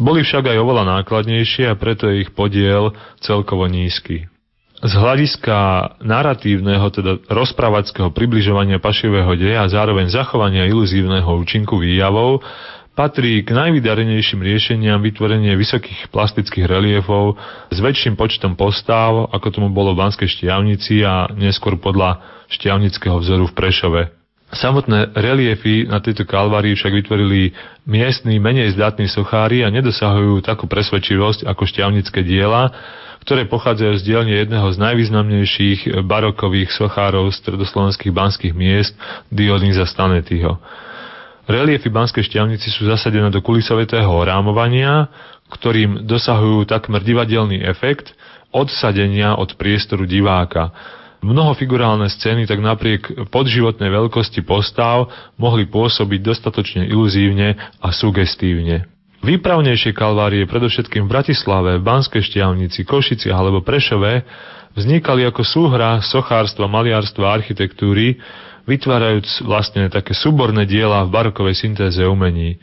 Boli 0.00 0.24
však 0.24 0.48
aj 0.48 0.58
oveľa 0.58 0.84
nákladnejšie 1.00 1.68
a 1.68 1.76
preto 1.76 2.08
je 2.08 2.24
ich 2.24 2.30
podiel 2.32 2.96
celkovo 3.20 3.68
nízky. 3.68 4.29
Z 4.80 4.96
hľadiska 4.96 5.56
narratívneho, 6.00 6.88
teda 6.88 7.20
rozprávackého 7.28 8.08
približovania 8.16 8.80
pašivého 8.80 9.28
deja 9.36 9.68
a 9.68 9.68
zároveň 9.68 10.08
zachovania 10.08 10.64
iluzívneho 10.64 11.28
účinku 11.36 11.76
výjavov 11.76 12.40
patrí 12.96 13.44
k 13.44 13.52
najvydarenejším 13.52 14.40
riešeniam 14.40 15.04
vytvorenie 15.04 15.52
vysokých 15.52 16.08
plastických 16.08 16.64
reliefov 16.64 17.36
s 17.68 17.76
väčším 17.76 18.16
počtom 18.16 18.56
postáv, 18.56 19.28
ako 19.28 19.46
tomu 19.52 19.68
bolo 19.68 19.92
v 19.92 20.00
Banskej 20.00 20.28
Štiavnici 20.28 21.04
a 21.04 21.28
neskôr 21.32 21.76
podľa 21.76 22.20
šťavnického 22.48 23.20
vzoru 23.20 23.52
v 23.52 23.56
Prešove. 23.56 24.02
Samotné 24.50 25.14
reliefy 25.14 25.86
na 25.86 26.02
tejto 26.02 26.26
kalvárii 26.26 26.74
však 26.74 26.90
vytvorili 26.90 27.54
miestni, 27.86 28.42
menej 28.42 28.74
zdatní 28.74 29.06
sochári 29.06 29.62
a 29.62 29.70
nedosahujú 29.70 30.42
takú 30.42 30.66
presvedčivosť 30.66 31.46
ako 31.46 31.62
šťavnické 31.70 32.26
diela, 32.26 32.74
ktoré 33.20 33.44
pochádzajú 33.46 33.94
z 34.00 34.06
dielne 34.06 34.34
jedného 34.34 34.68
z 34.72 34.80
najvýznamnejších 34.80 36.04
barokových 36.08 36.72
sochárov 36.72 37.28
stredoslovenských 37.30 38.12
banských 38.12 38.54
miest 38.56 38.96
Dionýza 39.28 39.84
Stanetyho. 39.84 40.56
Reliefy 41.50 41.90
Banskej 41.90 42.30
šťavnici 42.30 42.70
sú 42.70 42.86
zasadené 42.86 43.28
do 43.28 43.42
kulisovitého 43.42 44.10
rámovania, 44.22 45.10
ktorým 45.50 46.06
dosahujú 46.06 46.62
takmer 46.70 47.02
divadelný 47.02 47.58
efekt 47.66 48.14
odsadenia 48.54 49.34
od 49.34 49.58
priestoru 49.58 50.06
diváka. 50.06 50.70
Mnohofigurálne 51.20 52.08
scény 52.08 52.48
tak 52.48 52.64
napriek 52.64 53.28
podživotnej 53.28 53.92
veľkosti 53.92 54.40
postav 54.40 55.12
mohli 55.36 55.68
pôsobiť 55.68 56.20
dostatočne 56.24 56.88
iluzívne 56.88 57.60
a 57.82 57.88
sugestívne. 57.92 58.88
Výpravnejšie 59.20 59.92
kalvárie, 59.92 60.48
predovšetkým 60.48 61.04
v 61.04 61.12
Bratislave, 61.12 61.76
Banskej 61.76 62.24
Štiavnici, 62.24 62.88
Košici 62.88 63.28
alebo 63.28 63.60
Prešove, 63.60 64.24
vznikali 64.72 65.28
ako 65.28 65.44
súhra 65.44 66.00
sochárstva, 66.00 66.64
maliarstva 66.72 67.28
architektúry, 67.28 68.16
vytvárajúc 68.64 69.44
vlastne 69.44 69.92
také 69.92 70.16
súborné 70.16 70.64
diela 70.64 71.04
v 71.04 71.12
barokovej 71.12 71.52
syntéze 71.52 72.00
umení. 72.00 72.56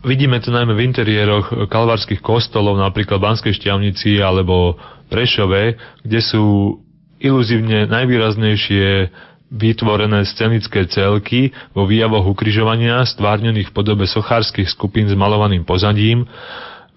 Vidíme 0.00 0.40
to 0.40 0.48
najmä 0.48 0.72
v 0.72 0.86
interiéroch 0.88 1.68
kalvárskych 1.68 2.24
kostolov, 2.24 2.80
napríklad 2.80 3.20
Banskej 3.20 3.52
Šťavnici 3.52 4.16
alebo 4.24 4.80
Prešove, 5.12 5.76
kde 6.08 6.20
sú 6.24 6.78
iluzívne 7.18 7.84
najvýraznejšie 7.84 9.10
vytvorené 9.48 10.24
scenické 10.28 10.84
celky 10.88 11.50
vo 11.72 11.88
výjavoch 11.88 12.24
ukrižovania 12.28 13.04
stvárnených 13.08 13.72
v 13.72 13.76
podobe 13.76 14.04
sochárskych 14.04 14.68
skupín 14.68 15.08
s 15.08 15.16
malovaným 15.16 15.64
pozadím, 15.64 16.28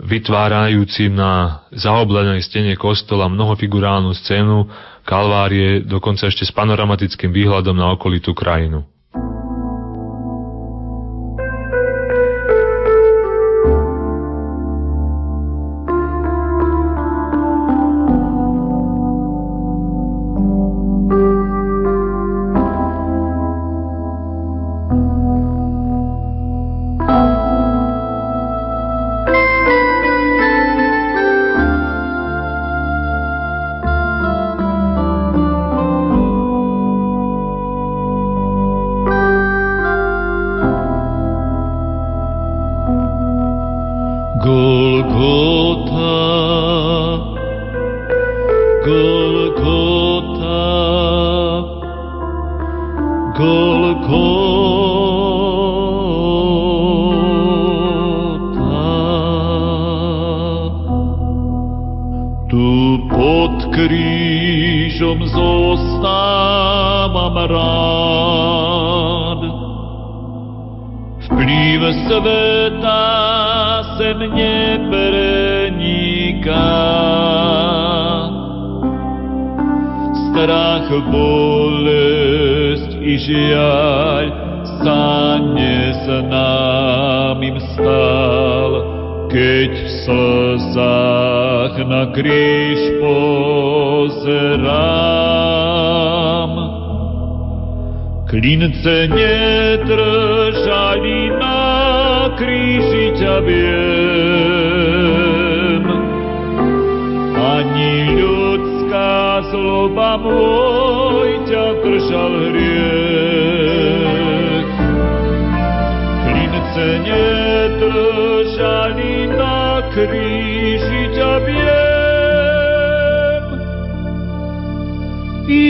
vytvárajúcim 0.01 1.13
na 1.13 1.63
zaoblenej 1.71 2.41
stene 2.41 2.73
kostola 2.75 3.29
mnohofigurálnu 3.29 4.11
scénu 4.17 4.67
Kalvárie, 5.01 5.81
dokonca 5.81 6.29
ešte 6.29 6.45
s 6.45 6.53
panoramatickým 6.53 7.33
výhľadom 7.33 7.73
na 7.73 7.89
okolitú 7.93 8.37
krajinu. 8.37 8.85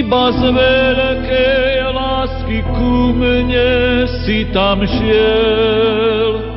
Iba 0.01 0.33
z 0.33 0.41
veľkej 0.49 1.77
lásky 1.93 2.65
ku 2.73 3.13
mne 3.13 4.09
si 4.25 4.49
tam 4.49 4.81
šiel. 4.81 6.50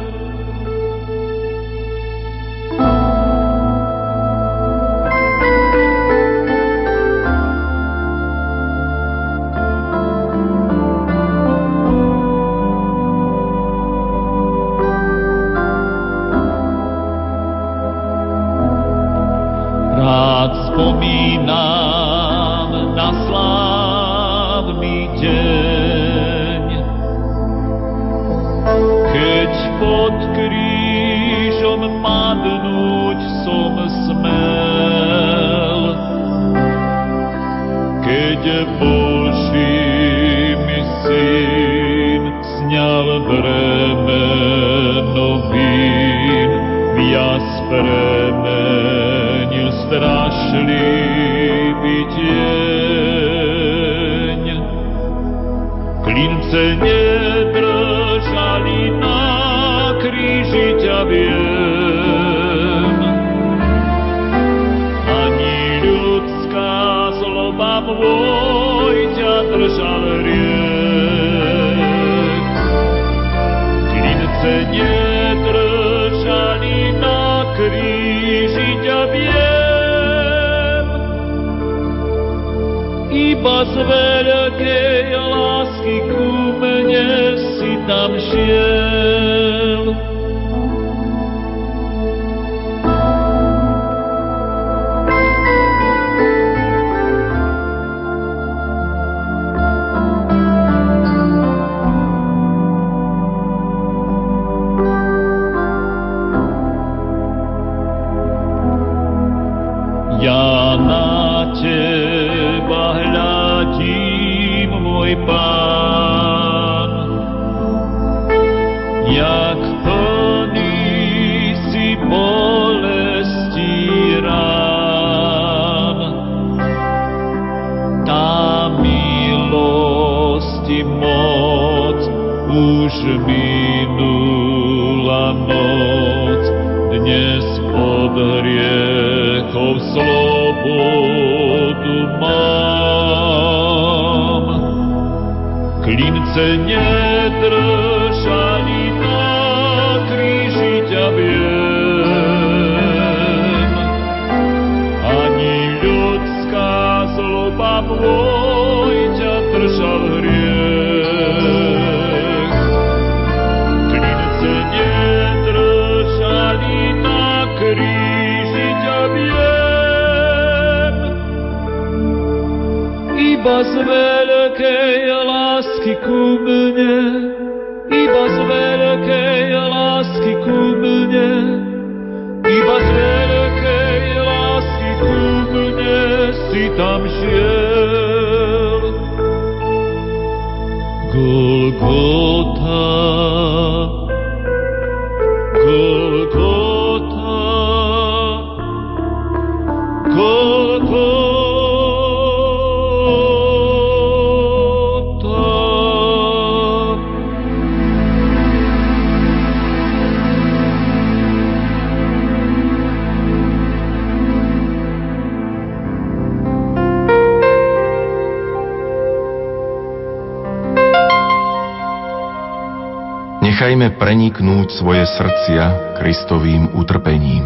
Nechajme 223.85 224.01
preniknúť 224.01 224.81
svoje 224.81 225.05
srdcia 225.05 225.93
Kristovým 226.01 226.73
utrpením. 226.73 227.45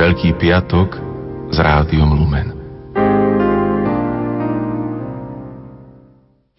Veľký 0.00 0.32
piatok 0.40 0.96
s 1.52 1.56
rádiom 1.60 2.08
Lumen. 2.16 2.56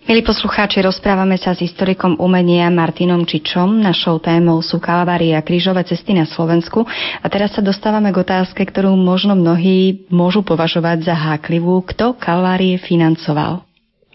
Milí 0.05 0.21
poslucháči, 0.21 0.85
rozprávame 0.85 1.41
sa 1.41 1.57
s 1.57 1.65
historikom 1.65 2.21
umenia 2.21 2.69
Martinom 2.69 3.25
Čičom. 3.25 3.81
Našou 3.81 4.21
témou 4.21 4.61
sú 4.61 4.77
kalvárie 4.77 5.33
a 5.33 5.41
krížové 5.41 5.89
cesty 5.89 6.13
na 6.13 6.29
Slovensku. 6.29 6.85
A 7.17 7.25
teraz 7.33 7.57
sa 7.57 7.65
dostávame 7.65 8.13
k 8.13 8.21
otázke, 8.21 8.61
ktorú 8.61 8.93
možno 8.93 9.33
mnohí 9.33 10.05
môžu 10.13 10.45
považovať 10.45 11.01
za 11.01 11.17
háklivú. 11.17 11.81
Kto 11.81 12.13
kalvárie 12.13 12.77
financoval? 12.77 13.64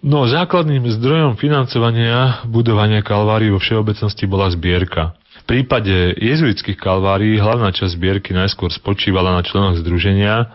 No, 0.00 0.24
základným 0.24 0.88
zdrojom 0.96 1.36
financovania 1.36 2.40
budovania 2.48 3.04
kalvárií 3.04 3.52
vo 3.52 3.60
všeobecnosti 3.60 4.24
bola 4.24 4.48
zbierka. 4.48 5.12
V 5.44 5.44
prípade 5.44 6.16
jezuitských 6.16 6.80
kalvárií 6.80 7.36
hlavná 7.36 7.68
časť 7.68 8.00
zbierky 8.00 8.32
najskôr 8.32 8.72
spočívala 8.72 9.36
na 9.36 9.44
členoch 9.44 9.76
združenia, 9.76 10.48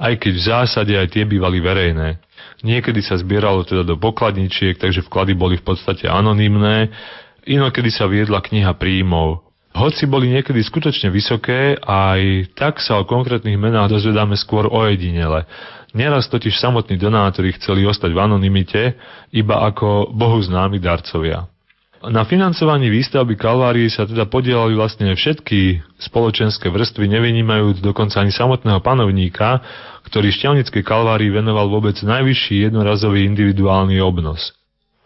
aj 0.00 0.24
keď 0.24 0.32
v 0.32 0.44
zásade 0.44 0.92
aj 0.96 1.12
tie 1.12 1.28
bývali 1.28 1.60
verejné. 1.60 2.16
Niekedy 2.64 3.04
sa 3.04 3.20
zbieralo 3.20 3.60
teda 3.68 3.84
do 3.84 4.00
pokladničiek, 4.00 4.80
takže 4.80 5.04
vklady 5.04 5.36
boli 5.36 5.60
v 5.60 5.68
podstate 5.68 6.08
anonymné, 6.08 6.88
inokedy 7.44 7.92
sa 7.92 8.08
viedla 8.08 8.40
kniha 8.40 8.72
príjmov. 8.72 9.44
Hoci 9.76 10.08
boli 10.08 10.32
niekedy 10.32 10.64
skutočne 10.64 11.12
vysoké, 11.12 11.76
aj 11.76 12.50
tak 12.56 12.80
sa 12.80 12.98
o 12.98 13.04
konkrétnych 13.04 13.60
menách 13.60 14.00
dozvedáme 14.00 14.32
skôr 14.34 14.64
ojedinele. 14.64 15.44
Neraz 15.96 16.28
totiž 16.28 16.60
samotní 16.60 17.00
donátori 17.00 17.52
chceli 17.56 17.86
ostať 17.88 18.12
v 18.12 18.20
anonimite, 18.20 18.82
iba 19.32 19.64
ako 19.64 20.12
bohu 20.12 20.36
známi 20.44 20.76
darcovia. 20.76 21.48
Na 21.98 22.22
financovaní 22.22 22.94
výstavby 22.94 23.34
Kalvárii 23.34 23.90
sa 23.90 24.06
teda 24.06 24.30
podielali 24.30 24.78
vlastne 24.78 25.10
všetky 25.10 25.82
spoločenské 25.98 26.70
vrstvy, 26.70 27.10
nevynímajúc 27.10 27.82
dokonca 27.82 28.22
ani 28.22 28.30
samotného 28.30 28.78
panovníka, 28.78 29.58
ktorý 30.06 30.30
šťavnickej 30.30 30.82
Kalvárii 30.86 31.34
venoval 31.34 31.66
vôbec 31.66 31.98
najvyšší 31.98 32.70
jednorazový 32.70 33.26
individuálny 33.26 33.98
obnos. 33.98 34.54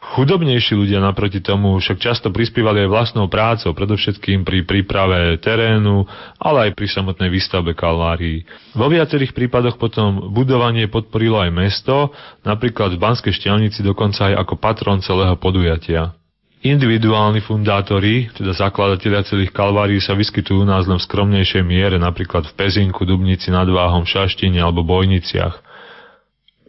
Chudobnejší 0.03 0.75
ľudia 0.75 0.99
naproti 0.99 1.39
tomu 1.39 1.79
však 1.79 2.03
často 2.03 2.35
prispievali 2.35 2.83
aj 2.85 2.91
vlastnou 2.91 3.31
prácou, 3.31 3.71
predovšetkým 3.71 4.43
pri 4.43 4.67
príprave 4.67 5.39
terénu, 5.39 6.03
ale 6.43 6.69
aj 6.69 6.71
pri 6.75 6.91
samotnej 6.91 7.31
výstavbe 7.31 7.71
kalvárií. 7.79 8.43
Vo 8.75 8.91
viacerých 8.91 9.31
prípadoch 9.31 9.79
potom 9.79 10.35
budovanie 10.35 10.91
podporilo 10.91 11.39
aj 11.39 11.55
mesto, 11.55 12.11
napríklad 12.43 12.99
v 12.99 13.01
Banskej 13.01 13.31
šťavnici 13.31 13.87
dokonca 13.87 14.35
aj 14.35 14.43
ako 14.43 14.55
patron 14.59 14.99
celého 14.99 15.39
podujatia. 15.39 16.19
Individuálni 16.67 17.39
fundátori, 17.39 18.27
teda 18.35 18.59
zakladatelia 18.59 19.23
celých 19.23 19.55
kalvárií 19.55 20.03
sa 20.03 20.19
vyskytujú 20.19 20.63
u 20.63 20.69
nás 20.69 20.83
len 20.91 20.99
v 20.99 21.07
skromnejšej 21.07 21.63
miere, 21.63 21.95
napríklad 22.03 22.51
v 22.51 22.55
Pezinku, 22.59 23.07
Dubnici 23.07 23.55
nad 23.55 23.71
Váhom, 23.71 24.03
Šaštine 24.03 24.59
alebo 24.59 24.83
Bojniciach. 24.83 25.63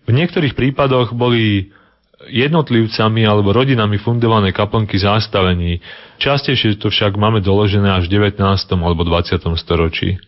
V 0.06 0.10
niektorých 0.14 0.54
prípadoch 0.54 1.18
boli 1.18 1.74
jednotlivcami 2.30 3.22
alebo 3.28 3.52
rodinami 3.52 4.00
fundované 4.00 4.56
kaplnky 4.56 5.00
zástavení. 5.00 5.84
Častejšie 6.20 6.80
to 6.80 6.94
však 6.94 7.20
máme 7.20 7.44
doložené 7.44 7.90
až 7.92 8.08
v 8.08 8.30
19. 8.32 8.40
alebo 8.80 9.04
20. 9.04 9.40
storočí. 9.60 10.20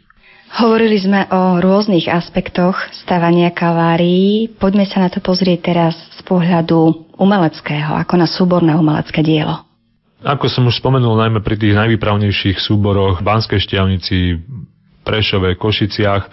Hovorili 0.55 0.95
sme 0.95 1.27
o 1.35 1.59
rôznych 1.59 2.07
aspektoch 2.07 2.79
stavania 3.03 3.51
kalvárií. 3.51 4.47
Poďme 4.55 4.87
sa 4.87 5.03
na 5.03 5.09
to 5.11 5.19
pozrieť 5.19 5.59
teraz 5.73 5.99
z 6.15 6.21
pohľadu 6.23 7.11
umeleckého, 7.19 7.91
ako 7.99 8.13
na 8.15 8.27
súborné 8.29 8.71
umelecké 8.71 9.19
dielo. 9.19 9.67
Ako 10.23 10.47
som 10.47 10.63
už 10.65 10.79
spomenul, 10.79 11.19
najmä 11.19 11.43
pri 11.43 11.59
tých 11.59 11.75
najvýpravnejších 11.75 12.57
súboroch 12.57 13.19
v 13.19 13.27
Banskej 13.27 13.59
šťavnici, 13.61 14.17
Prešove, 15.05 15.53
Košiciach, 15.59 16.23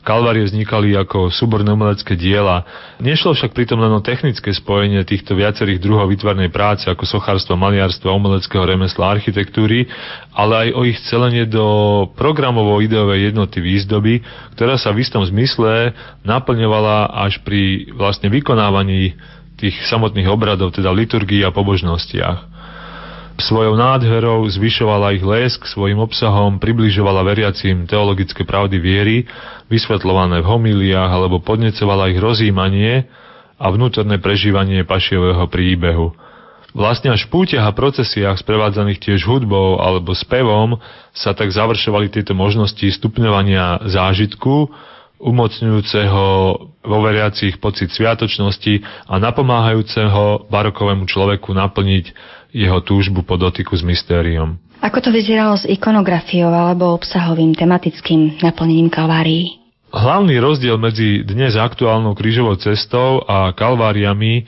Kalvárie 0.00 0.48
vznikali 0.48 0.96
ako 0.96 1.28
súborné 1.28 1.76
umelecké 1.76 2.16
diela. 2.16 2.64
Nešlo 3.04 3.36
však 3.36 3.52
pritom 3.52 3.76
len 3.76 3.92
o 3.92 4.00
technické 4.00 4.48
spojenie 4.48 5.04
týchto 5.04 5.36
viacerých 5.36 5.76
druhov 5.76 6.08
vytvarnej 6.08 6.48
práce 6.48 6.88
ako 6.88 7.04
sochárstva, 7.04 7.60
maliarstva, 7.60 8.16
umeleckého 8.16 8.64
remesla, 8.64 9.12
architektúry, 9.12 9.92
ale 10.32 10.54
aj 10.56 10.68
o 10.72 10.80
ich 10.88 10.96
celenie 11.04 11.44
do 11.44 11.64
programovo-ideovej 12.16 13.28
jednoty 13.28 13.60
výzdoby, 13.60 14.24
ktorá 14.56 14.80
sa 14.80 14.88
v 14.88 15.04
istom 15.04 15.20
zmysle 15.20 15.92
naplňovala 16.24 17.12
až 17.20 17.44
pri 17.44 17.92
vlastne 17.92 18.32
vykonávaní 18.32 19.20
tých 19.60 19.76
samotných 19.84 20.32
obradov, 20.32 20.72
teda 20.72 20.88
liturgii 20.88 21.44
a 21.44 21.52
pobožnostiach. 21.52 22.59
Svojou 23.40 23.72
nádherou 23.72 24.44
zvyšovala 24.52 25.16
ich 25.16 25.24
lesk, 25.24 25.64
svojim 25.64 25.96
obsahom 25.96 26.60
približovala 26.60 27.24
veriacim 27.24 27.88
teologické 27.88 28.44
pravdy 28.44 28.76
viery, 28.76 29.16
vysvetľované 29.72 30.44
v 30.44 30.50
homíliách, 30.50 31.08
alebo 31.08 31.40
podnecovala 31.40 32.12
ich 32.12 32.20
rozímanie 32.20 33.08
a 33.56 33.66
vnútorné 33.72 34.20
prežívanie 34.20 34.84
pašiového 34.84 35.48
príbehu. 35.48 36.12
Vlastne 36.76 37.16
až 37.16 37.26
v 37.26 37.40
pútiach 37.40 37.66
a 37.66 37.74
procesiách 37.74 38.38
sprevádzaných 38.44 39.02
tiež 39.02 39.26
hudbou 39.26 39.80
alebo 39.80 40.14
spevom 40.14 40.78
sa 41.10 41.32
tak 41.32 41.50
završovali 41.50 42.12
tieto 42.12 42.36
možnosti 42.36 42.84
stupňovania 42.84 43.88
zážitku, 43.88 44.70
umocňujúceho 45.20 46.24
vo 46.80 46.98
veriacich 47.04 47.60
pocit 47.60 47.92
sviatočnosti 47.92 48.80
a 49.04 49.20
napomáhajúceho 49.20 50.48
barokovému 50.48 51.04
človeku 51.04 51.52
naplniť 51.52 52.06
jeho 52.50 52.78
túžbu 52.82 53.22
po 53.22 53.38
dotyku 53.38 53.74
s 53.74 53.82
mystériom. 53.86 54.58
Ako 54.80 55.04
to 55.04 55.12
vyzeralo 55.12 55.60
s 55.60 55.68
ikonografiou 55.68 56.48
alebo 56.48 56.96
obsahovým 56.96 57.52
tematickým 57.52 58.40
naplnením 58.40 58.88
kalvárií? 58.88 59.60
Hlavný 59.90 60.38
rozdiel 60.38 60.78
medzi 60.78 61.26
dnes 61.26 61.58
aktuálnou 61.58 62.14
krížovou 62.14 62.56
cestou 62.56 63.26
a 63.26 63.50
kalváriami 63.50 64.46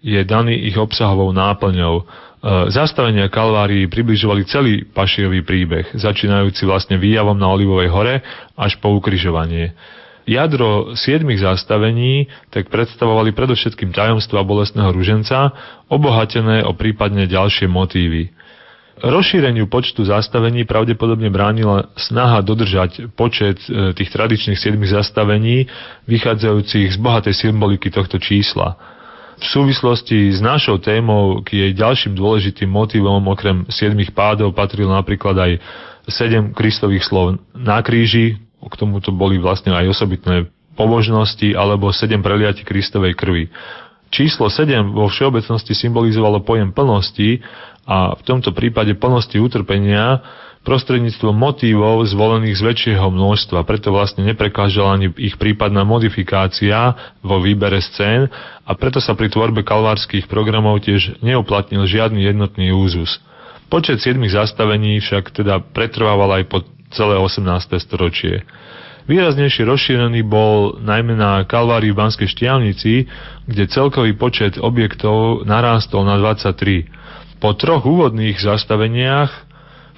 je 0.00 0.20
daný 0.22 0.70
ich 0.70 0.78
obsahovou 0.78 1.34
náplňou. 1.34 1.94
E, 2.00 2.04
zastavenia 2.70 3.26
kalvárií 3.26 3.90
približovali 3.90 4.46
celý 4.46 4.74
pašiový 4.86 5.42
príbeh, 5.42 5.98
začínajúci 5.98 6.62
vlastne 6.64 6.96
výjavom 6.96 7.34
na 7.34 7.50
Olivovej 7.50 7.90
hore 7.90 8.14
až 8.54 8.78
po 8.78 8.94
ukrižovanie. 8.94 9.74
Jadro 10.24 10.96
siedmých 10.96 11.44
zastavení 11.44 12.32
tak 12.48 12.72
predstavovali 12.72 13.36
predovšetkým 13.36 13.92
tajomstva 13.92 14.40
bolestného 14.40 14.88
ruženca, 14.88 15.52
obohatené 15.92 16.64
o 16.64 16.72
prípadne 16.72 17.28
ďalšie 17.28 17.68
motívy. 17.68 18.32
Rozšíreniu 19.04 19.66
počtu 19.66 20.06
zastavení 20.06 20.64
pravdepodobne 20.64 21.26
bránila 21.26 21.90
snaha 21.98 22.40
dodržať 22.40 23.10
počet 23.18 23.58
e, 23.66 23.90
tých 23.90 24.08
tradičných 24.14 24.54
siedmých 24.54 24.94
zastavení, 24.96 25.66
vychádzajúcich 26.06 26.94
z 26.94 26.98
bohatej 27.02 27.34
symboliky 27.34 27.90
tohto 27.90 28.22
čísla. 28.22 28.78
V 29.34 29.44
súvislosti 29.44 30.30
s 30.30 30.38
našou 30.38 30.78
témou 30.78 31.42
k 31.42 31.58
jej 31.58 31.72
ďalším 31.74 32.14
dôležitým 32.14 32.70
motivom 32.70 33.18
okrem 33.26 33.66
siedmých 33.66 34.14
pádov 34.14 34.54
patril 34.54 34.86
napríklad 34.86 35.36
aj 35.36 35.52
sedem 36.06 36.54
kristových 36.54 37.02
slov 37.02 37.42
na 37.50 37.82
kríži, 37.82 38.38
k 38.68 38.78
tomuto 38.80 39.14
boli 39.14 39.36
vlastne 39.40 39.72
aj 39.72 39.94
osobitné 39.94 40.48
pobožnosti 40.74 41.54
alebo 41.54 41.94
sedem 41.94 42.20
preliatí 42.20 42.66
Kristovej 42.66 43.14
krvi. 43.14 43.50
Číslo 44.14 44.46
7 44.46 44.94
vo 44.94 45.10
všeobecnosti 45.10 45.74
symbolizovalo 45.74 46.42
pojem 46.46 46.70
plnosti 46.70 47.42
a 47.82 48.14
v 48.14 48.22
tomto 48.22 48.54
prípade 48.54 48.94
plnosti 48.94 49.34
utrpenia 49.38 50.22
prostredníctvom 50.64 51.36
motívov 51.36 52.08
zvolených 52.08 52.56
z 52.56 52.62
väčšieho 52.64 53.12
množstva, 53.12 53.68
preto 53.68 53.92
vlastne 53.92 54.24
neprekážala 54.24 54.96
ani 54.96 55.12
ich 55.20 55.36
prípadná 55.36 55.84
modifikácia 55.84 56.96
vo 57.20 57.36
výbere 57.38 57.84
scén 57.84 58.32
a 58.64 58.72
preto 58.72 58.98
sa 58.98 59.12
pri 59.12 59.28
tvorbe 59.28 59.60
kalvárskych 59.60 60.24
programov 60.24 60.80
tiež 60.80 61.20
neuplatnil 61.20 61.84
žiadny 61.84 62.24
jednotný 62.24 62.72
úzus. 62.72 63.20
Počet 63.68 64.00
7 64.00 64.16
zastavení 64.24 65.02
však 65.04 65.36
teda 65.36 65.60
pretrvával 65.60 66.40
aj 66.40 66.44
po 66.48 66.64
celé 66.94 67.18
18. 67.18 67.74
storočie. 67.82 68.46
Výraznejšie 69.04 69.68
rozšírený 69.68 70.24
bol 70.24 70.80
najmä 70.80 71.12
na 71.12 71.44
Kalvárii 71.44 71.92
v 71.92 72.00
Banskej 72.00 72.24
Štiavnici, 72.24 73.04
kde 73.44 73.68
celkový 73.68 74.16
počet 74.16 74.56
objektov 74.56 75.44
narástol 75.44 76.08
na 76.08 76.16
23. 76.16 76.88
Po 77.36 77.52
troch 77.52 77.84
úvodných 77.84 78.40
zastaveniach 78.40 79.28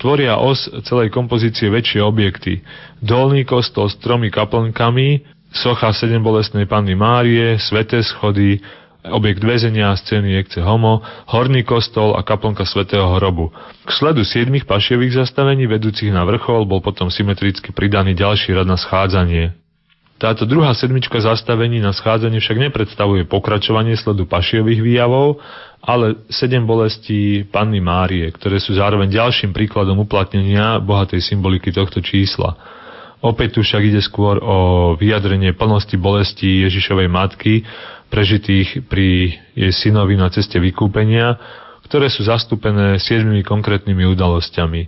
tvoria 0.03 0.42
os 0.42 0.66
celej 0.82 1.14
kompozície 1.14 1.70
väčšie 1.70 2.03
objekty. 2.03 2.66
Dolný 2.99 3.47
kostol 3.47 3.86
s 3.86 3.94
tromi 4.03 4.26
kaplnkami, 4.26 5.22
socha 5.55 5.94
sedem 5.94 6.26
bolestnej 6.26 6.66
Panny 6.66 6.99
Márie, 6.99 7.62
sveté 7.62 8.03
schody, 8.03 8.59
objekt 9.11 9.43
väzenia, 9.43 9.95
scény 9.95 10.39
Ekce 10.43 10.63
Homo, 10.63 11.03
horný 11.31 11.63
kostol 11.63 12.15
a 12.19 12.25
kaplnka 12.27 12.67
svätého 12.67 13.07
hrobu. 13.19 13.55
K 13.87 13.91
sledu 13.91 14.27
siedmých 14.27 14.67
pašievých 14.67 15.23
zastavení 15.25 15.67
vedúcich 15.71 16.11
na 16.11 16.27
vrchol 16.27 16.67
bol 16.67 16.83
potom 16.83 17.11
symetricky 17.11 17.71
pridaný 17.71 18.19
ďalší 18.19 18.57
rad 18.57 18.67
na 18.67 18.79
schádzanie. 18.79 19.55
Táto 20.17 20.49
druhá 20.49 20.73
sedmička 20.73 21.21
zastavení 21.21 21.77
na 21.77 21.93
schádzanie 21.93 22.41
však 22.41 22.73
nepredstavuje 22.73 23.29
pokračovanie 23.29 24.01
sledu 24.01 24.25
pašiových 24.25 24.81
výjavov, 24.81 25.45
ale 25.85 26.25
sedem 26.33 26.65
bolestí 26.65 27.45
Panny 27.45 27.85
Márie, 27.85 28.25
ktoré 28.33 28.57
sú 28.57 28.73
zároveň 28.73 29.13
ďalším 29.13 29.53
príkladom 29.53 30.01
uplatnenia 30.01 30.81
bohatej 30.81 31.21
symboliky 31.21 31.69
tohto 31.69 32.01
čísla. 32.01 32.57
Opäť 33.21 33.57
tu 33.57 33.61
však 33.61 33.83
ide 33.85 34.01
skôr 34.01 34.41
o 34.41 34.93
vyjadrenie 34.97 35.53
plnosti 35.57 35.97
bolesti 36.01 36.65
Ježišovej 36.69 37.09
matky, 37.09 37.65
prežitých 38.09 38.87
pri 38.87 39.35
jej 39.55 39.73
synovi 39.75 40.15
na 40.15 40.31
ceste 40.31 40.57
vykúpenia, 40.57 41.37
ktoré 41.87 42.11
sú 42.11 42.27
zastúpené 42.27 42.99
siedmimi 42.99 43.47
konkrétnymi 43.47 44.07
udalosťami. 44.11 44.83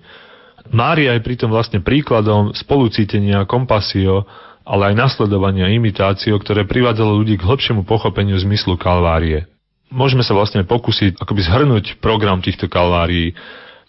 Mária 0.74 1.16
je 1.16 1.24
pritom 1.24 1.48
vlastne 1.48 1.80
príkladom 1.80 2.52
spolucítenia, 2.52 3.48
kompasio, 3.48 4.26
ale 4.68 4.92
aj 4.92 5.00
nasledovania 5.00 5.72
imitáciou, 5.72 6.36
ktoré 6.36 6.68
privádzalo 6.68 7.16
ľudí 7.16 7.40
k 7.40 7.46
hlbšiemu 7.46 7.88
pochopeniu 7.88 8.36
zmyslu 8.36 8.76
kalvárie. 8.76 9.48
Môžeme 9.88 10.20
sa 10.20 10.36
vlastne 10.36 10.68
pokúsiť 10.68 11.16
akoby 11.16 11.40
zhrnúť 11.48 11.84
program 12.04 12.44
týchto 12.44 12.68
kalvárií. 12.68 13.32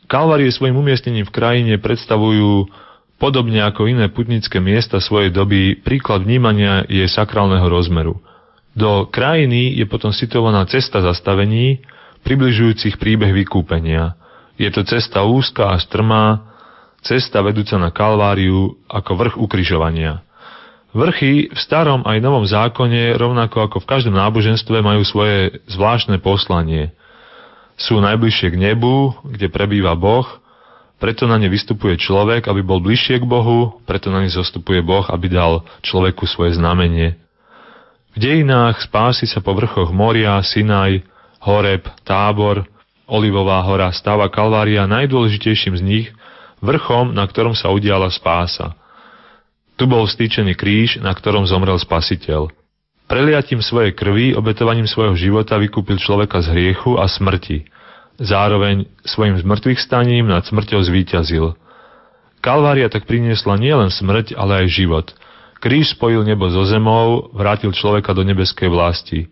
Kalvárie 0.08 0.48
svojim 0.48 0.80
umiestnením 0.80 1.28
v 1.28 1.36
krajine 1.36 1.74
predstavujú 1.76 2.72
podobne 3.20 3.60
ako 3.68 3.92
iné 3.92 4.08
putnické 4.08 4.64
miesta 4.64 5.04
svojej 5.04 5.36
doby 5.36 5.76
príklad 5.84 6.24
vnímania 6.24 6.88
jej 6.88 7.06
sakrálneho 7.12 7.68
rozmeru. 7.68 8.24
Do 8.78 9.10
krajiny 9.10 9.76
je 9.78 9.86
potom 9.90 10.14
situovaná 10.14 10.66
cesta 10.70 11.02
zastavení, 11.02 11.82
približujúcich 12.22 13.00
príbeh 13.00 13.34
vykúpenia. 13.34 14.16
Je 14.60 14.70
to 14.70 14.84
cesta 14.84 15.24
úzka 15.24 15.72
a 15.72 15.80
strmá, 15.80 16.50
cesta 17.00 17.40
vedúca 17.40 17.80
na 17.80 17.90
Kalváriu 17.96 18.76
ako 18.92 19.12
vrch 19.16 19.36
ukrižovania. 19.40 20.22
Vrchy 20.90 21.54
v 21.54 21.60
starom 21.60 22.02
aj 22.02 22.18
novom 22.18 22.44
zákone, 22.50 23.14
rovnako 23.14 23.70
ako 23.70 23.78
v 23.86 23.90
každom 23.90 24.18
náboženstve, 24.18 24.82
majú 24.82 25.06
svoje 25.06 25.62
zvláštne 25.70 26.18
poslanie. 26.18 26.92
Sú 27.78 28.02
najbližšie 28.02 28.52
k 28.52 28.58
nebu, 28.58 29.16
kde 29.24 29.54
prebýva 29.54 29.94
Boh, 29.94 30.26
preto 31.00 31.24
na 31.30 31.40
ne 31.40 31.48
vystupuje 31.48 31.96
človek, 31.96 32.52
aby 32.52 32.60
bol 32.60 32.84
bližšie 32.84 33.24
k 33.24 33.26
Bohu, 33.30 33.80
preto 33.88 34.12
na 34.12 34.20
ne 34.20 34.28
zostupuje 34.28 34.84
Boh, 34.84 35.08
aby 35.08 35.32
dal 35.32 35.64
človeku 35.80 36.28
svoje 36.28 36.60
znamenie. 36.60 37.16
Dejinách 38.20 38.84
spásy 38.84 39.24
sa 39.32 39.40
po 39.40 39.56
vrchoch 39.56 39.96
Moria, 39.96 40.44
Sinaj, 40.44 41.08
Horeb, 41.40 41.88
Tábor, 42.04 42.68
Olivová 43.08 43.64
hora 43.64 43.96
stáva 43.96 44.28
Kalvária 44.28 44.84
najdôležitejším 44.92 45.80
z 45.80 45.84
nich, 45.88 46.08
vrchom, 46.60 47.16
na 47.16 47.24
ktorom 47.24 47.56
sa 47.56 47.72
udiala 47.72 48.12
spása. 48.12 48.76
Tu 49.80 49.88
bol 49.88 50.04
stýčený 50.04 50.60
kríž, 50.60 51.00
na 51.00 51.16
ktorom 51.16 51.48
zomrel 51.48 51.80
spasiteľ. 51.80 52.52
Preliatím 53.08 53.64
svojej 53.64 53.96
krvi, 53.96 54.36
obetovaním 54.36 54.84
svojho 54.84 55.16
života 55.16 55.56
vykúpil 55.56 55.96
človeka 55.96 56.44
z 56.44 56.52
hriechu 56.52 57.00
a 57.00 57.08
smrti. 57.08 57.72
Zároveň 58.20 58.84
svojim 59.08 59.40
zmrtvých 59.40 59.80
staním 59.80 60.28
nad 60.28 60.44
smrťou 60.44 60.84
zvíťazil. 60.84 61.56
Kalvária 62.44 62.92
tak 62.92 63.08
priniesla 63.08 63.56
nielen 63.56 63.88
smrť, 63.88 64.36
ale 64.36 64.68
aj 64.68 64.76
život. 64.76 65.08
Kríž 65.60 66.00
spojil 66.00 66.24
nebo 66.24 66.48
so 66.48 66.64
zemou, 66.64 67.32
vrátil 67.36 67.76
človeka 67.76 68.16
do 68.16 68.24
nebeskej 68.24 68.72
vlasti. 68.72 69.28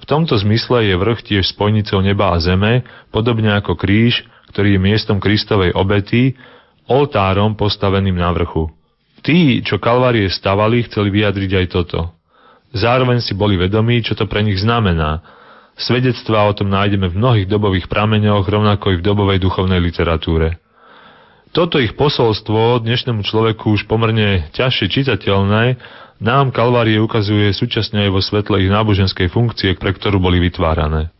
V 0.00 0.04
tomto 0.08 0.36
zmysle 0.36 0.88
je 0.88 0.94
vrch 0.96 1.20
tiež 1.24 1.44
spojnicou 1.52 2.00
neba 2.00 2.32
a 2.32 2.40
zeme, 2.40 2.84
podobne 3.12 3.52
ako 3.56 3.76
kríž, 3.76 4.24
ktorý 4.52 4.76
je 4.76 4.80
miestom 4.80 5.20
Kristovej 5.20 5.76
obety, 5.76 6.36
oltárom 6.88 7.56
postaveným 7.56 8.16
na 8.16 8.32
vrchu. 8.32 8.68
Tí, 9.20 9.60
čo 9.60 9.76
kalvárie 9.76 10.28
stavali, 10.32 10.88
chceli 10.88 11.12
vyjadriť 11.12 11.50
aj 11.64 11.66
toto. 11.68 12.00
Zároveň 12.72 13.20
si 13.20 13.36
boli 13.36 13.60
vedomí, 13.60 14.00
čo 14.00 14.16
to 14.16 14.24
pre 14.24 14.40
nich 14.40 14.60
znamená. 14.60 15.20
Svedectvá 15.76 16.48
o 16.48 16.56
tom 16.56 16.72
nájdeme 16.72 17.08
v 17.08 17.18
mnohých 17.20 17.48
dobových 17.48 17.88
prameňoch, 17.88 18.44
rovnako 18.44 18.96
i 18.96 19.00
v 19.00 19.04
dobovej 19.04 19.38
duchovnej 19.40 19.80
literatúre. 19.80 20.60
Toto 21.50 21.82
ich 21.82 21.98
posolstvo 21.98 22.78
dnešnému 22.86 23.26
človeku 23.26 23.74
už 23.74 23.90
pomerne 23.90 24.46
ťažšie 24.54 24.86
čitateľné 24.86 25.82
nám 26.22 26.54
Kalvárie 26.54 27.02
ukazuje 27.02 27.50
súčasne 27.50 28.06
aj 28.06 28.10
vo 28.14 28.22
svetle 28.22 28.62
ich 28.62 28.70
náboženskej 28.70 29.26
funkcie, 29.26 29.74
pre 29.74 29.90
ktorú 29.90 30.22
boli 30.22 30.38
vytvárané. 30.38 31.10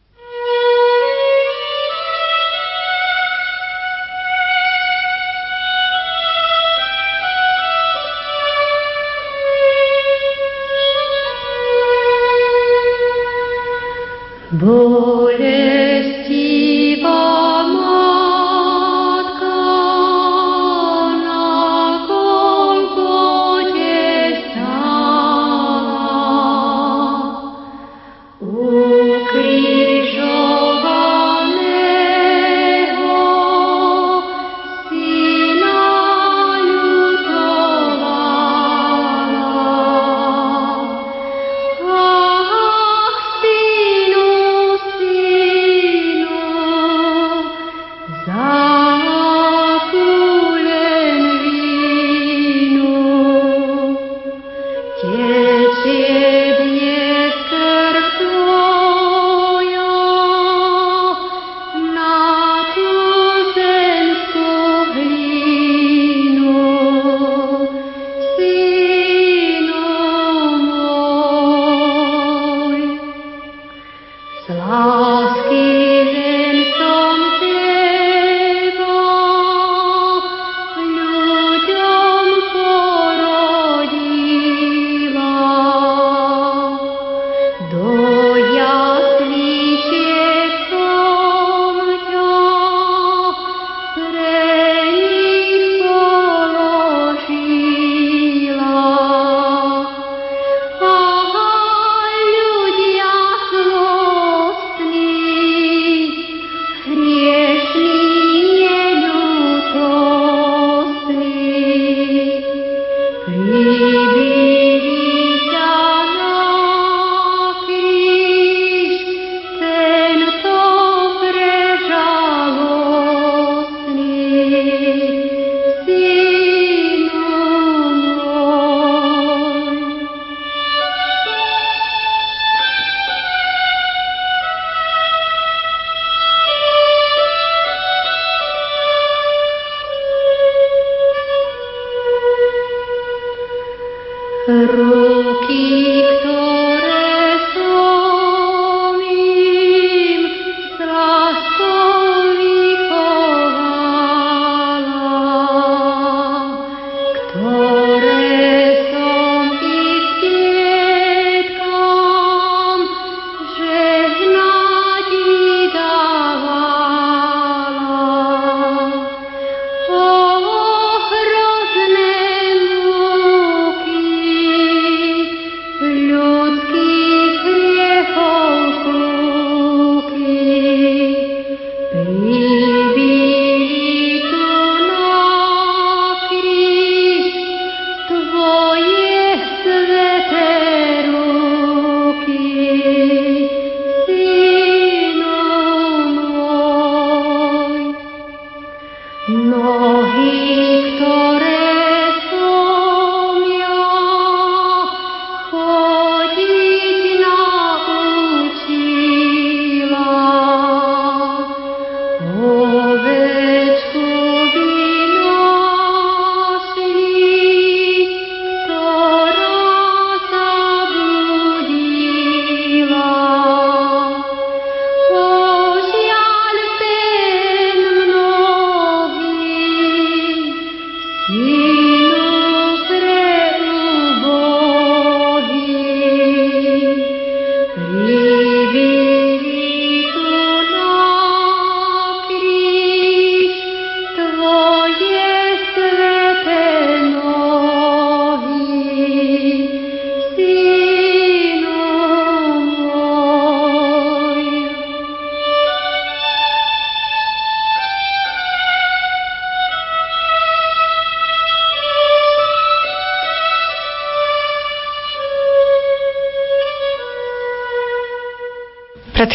baby. 113.80 114.79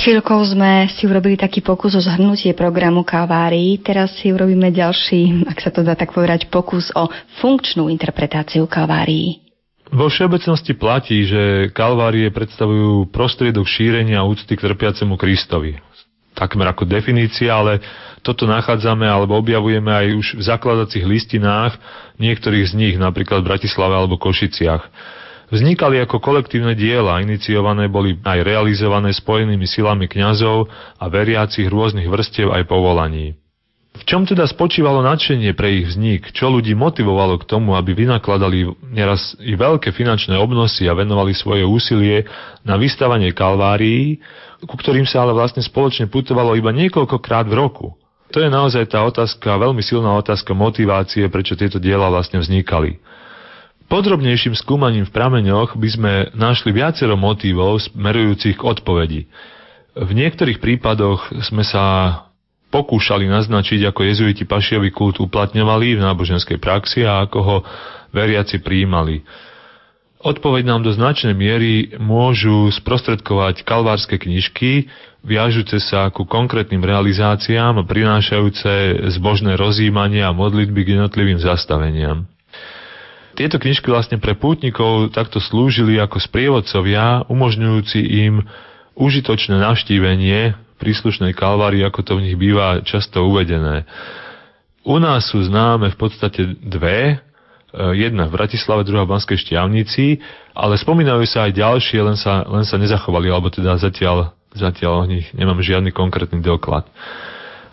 Chvíľkou 0.06 0.38
sme 0.46 0.86
si 0.94 1.10
urobili 1.10 1.34
taký 1.34 1.66
pokus 1.66 1.98
o 1.98 2.02
zhrnutie 2.02 2.54
programu 2.54 3.02
Kalvárii. 3.02 3.82
Teraz 3.82 4.14
si 4.22 4.30
urobíme 4.30 4.70
ďalší, 4.70 5.50
ak 5.50 5.58
sa 5.58 5.74
to 5.74 5.82
dá 5.82 5.98
tak 5.98 6.14
povedať, 6.14 6.46
pokus 6.54 6.94
o 6.94 7.10
funkčnú 7.42 7.90
interpretáciu 7.90 8.70
Kalvárii. 8.70 9.42
Vo 9.90 10.06
všeobecnosti 10.06 10.78
platí, 10.78 11.26
že 11.26 11.74
kalvárie 11.74 12.30
predstavujú 12.30 13.10
prostriedok 13.10 13.66
šírenia 13.66 14.22
úcty 14.22 14.54
k 14.54 14.70
trpiacemu 14.70 15.18
Kristovi. 15.18 15.82
Takmer 16.38 16.70
ako 16.70 16.86
definícia, 16.86 17.50
ale 17.58 17.82
toto 18.22 18.46
nachádzame 18.46 19.10
alebo 19.10 19.42
objavujeme 19.42 19.90
aj 19.90 20.08
už 20.22 20.28
v 20.38 20.44
zakladacích 20.46 21.06
listinách 21.06 21.82
niektorých 22.22 22.66
z 22.70 22.74
nich, 22.78 22.96
napríklad 23.02 23.42
v 23.42 23.58
Bratislave 23.58 23.98
alebo 23.98 24.22
Košiciach. 24.22 24.86
Vznikali 25.54 26.02
ako 26.02 26.18
kolektívne 26.18 26.74
diela, 26.74 27.22
iniciované 27.22 27.86
boli 27.86 28.18
aj 28.18 28.42
realizované 28.42 29.14
spojenými 29.14 29.70
silami 29.70 30.10
kňazov 30.10 30.66
a 30.98 31.06
veriacich 31.06 31.70
rôznych 31.70 32.10
vrstiev 32.10 32.50
aj 32.50 32.66
povolaní. 32.66 33.38
V 33.96 34.04
čom 34.04 34.28
teda 34.28 34.44
spočívalo 34.44 35.00
nadšenie 35.08 35.56
pre 35.56 35.80
ich 35.80 35.88
vznik? 35.88 36.36
Čo 36.36 36.52
ľudí 36.52 36.76
motivovalo 36.76 37.40
k 37.40 37.48
tomu, 37.48 37.80
aby 37.80 37.96
vynakladali 37.96 38.68
neraz 38.92 39.40
i 39.40 39.56
veľké 39.56 39.96
finančné 39.96 40.36
obnosy 40.36 40.92
a 40.92 40.98
venovali 40.98 41.32
svoje 41.32 41.64
úsilie 41.64 42.28
na 42.68 42.76
vystavanie 42.76 43.32
kalvárií, 43.32 44.20
ku 44.68 44.76
ktorým 44.76 45.08
sa 45.08 45.24
ale 45.24 45.32
vlastne 45.32 45.64
spoločne 45.64 46.12
putovalo 46.12 46.60
iba 46.60 46.76
niekoľkokrát 46.76 47.48
v 47.48 47.56
roku? 47.56 47.88
To 48.36 48.44
je 48.44 48.52
naozaj 48.52 48.92
tá 48.92 49.00
otázka, 49.06 49.48
veľmi 49.56 49.80
silná 49.80 50.12
otázka 50.20 50.52
motivácie, 50.52 51.32
prečo 51.32 51.56
tieto 51.56 51.80
diela 51.80 52.12
vlastne 52.12 52.44
vznikali. 52.44 53.00
Podrobnejším 53.86 54.58
skúmaním 54.58 55.06
v 55.06 55.14
prameňoch 55.14 55.78
by 55.78 55.90
sme 55.94 56.14
našli 56.34 56.74
viacero 56.74 57.14
motívov 57.14 57.86
smerujúcich 57.86 58.58
k 58.58 58.66
odpovedi. 58.66 59.22
V 59.94 60.12
niektorých 60.12 60.58
prípadoch 60.58 61.30
sme 61.46 61.62
sa 61.62 61.86
pokúšali 62.74 63.30
naznačiť, 63.30 63.86
ako 63.88 64.02
jezuiti 64.04 64.44
pašiový 64.44 64.90
kult 64.90 65.22
uplatňovali 65.22 65.96
v 65.96 66.04
náboženskej 66.04 66.58
praxi 66.60 67.06
a 67.06 67.24
ako 67.24 67.40
ho 67.40 67.58
veriaci 68.12 68.60
prijímali. 68.60 69.24
Odpoveď 70.26 70.64
nám 70.66 70.82
do 70.82 70.90
značnej 70.90 71.38
miery 71.38 71.94
môžu 72.02 72.74
sprostredkovať 72.74 73.62
kalvárske 73.62 74.18
knižky, 74.18 74.90
viažúce 75.22 75.78
sa 75.78 76.10
ku 76.10 76.26
konkrétnym 76.26 76.82
realizáciám 76.82 77.86
prinášajúce 77.86 79.06
zbožné 79.14 79.54
rozjímanie 79.54 80.26
a 80.26 80.34
modlitby 80.34 80.82
k 80.82 80.92
jednotlivým 80.98 81.38
zastaveniam. 81.38 82.26
Tieto 83.36 83.60
knižky 83.60 83.92
vlastne 83.92 84.16
pre 84.16 84.32
pútnikov 84.40 85.12
takto 85.12 85.44
slúžili 85.44 86.00
ako 86.00 86.24
sprievodcovia, 86.24 87.28
umožňujúci 87.28 88.00
im 88.24 88.48
užitočné 88.96 89.60
navštívenie 89.60 90.56
príslušnej 90.80 91.36
kalvári, 91.36 91.84
ako 91.84 92.00
to 92.00 92.14
v 92.16 92.32
nich 92.32 92.38
býva 92.40 92.80
často 92.88 93.28
uvedené. 93.28 93.84
U 94.88 95.04
nás 95.04 95.28
sú 95.28 95.44
známe 95.44 95.92
v 95.92 95.98
podstate 96.00 96.56
dve, 96.64 97.00
e, 97.12 97.16
jedna 98.00 98.32
v 98.32 98.36
Bratislave, 98.40 98.88
druhá 98.88 99.04
v 99.04 99.20
Banskej 99.20 99.36
Štiavnici, 99.36 100.24
ale 100.56 100.80
spomínajú 100.80 101.28
sa 101.28 101.50
aj 101.50 101.60
ďalšie, 101.60 102.00
len 102.06 102.16
sa, 102.16 102.48
len 102.48 102.64
sa 102.64 102.80
nezachovali, 102.80 103.28
alebo 103.28 103.52
teda 103.52 103.76
zatiaľ, 103.76 104.32
zatiaľ 104.56 105.04
o 105.04 105.10
nich 105.12 105.28
nemám 105.36 105.60
žiadny 105.60 105.92
konkrétny 105.92 106.40
doklad. 106.40 106.88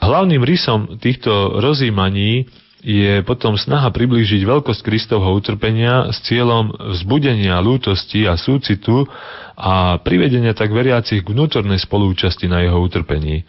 Hlavným 0.02 0.42
rysom 0.42 0.98
týchto 0.98 1.62
rozímaní 1.62 2.50
je 2.82 3.22
potom 3.22 3.54
snaha 3.54 3.94
priblížiť 3.94 4.42
veľkosť 4.42 4.82
Kristovho 4.82 5.30
utrpenia 5.38 6.10
s 6.10 6.18
cieľom 6.26 6.74
vzbudenia 6.98 7.62
lútosti 7.62 8.26
a 8.26 8.34
súcitu 8.34 9.06
a 9.54 10.02
privedenia 10.02 10.50
tak 10.50 10.74
veriacich 10.74 11.22
k 11.22 11.30
vnútornej 11.30 11.78
spolúčasti 11.78 12.50
na 12.50 12.66
jeho 12.66 12.82
utrpení. 12.82 13.46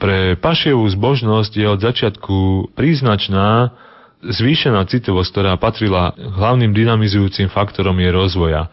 Pre 0.00 0.32
Pašievú 0.40 0.88
zbožnosť 0.88 1.52
je 1.60 1.66
od 1.68 1.76
začiatku 1.84 2.36
príznačná 2.72 3.76
zvýšená 4.24 4.80
citovosť, 4.88 5.28
ktorá 5.28 5.52
patrila 5.60 6.16
hlavným 6.16 6.72
dynamizujúcim 6.72 7.52
faktorom 7.52 8.00
jej 8.00 8.08
rozvoja. 8.08 8.72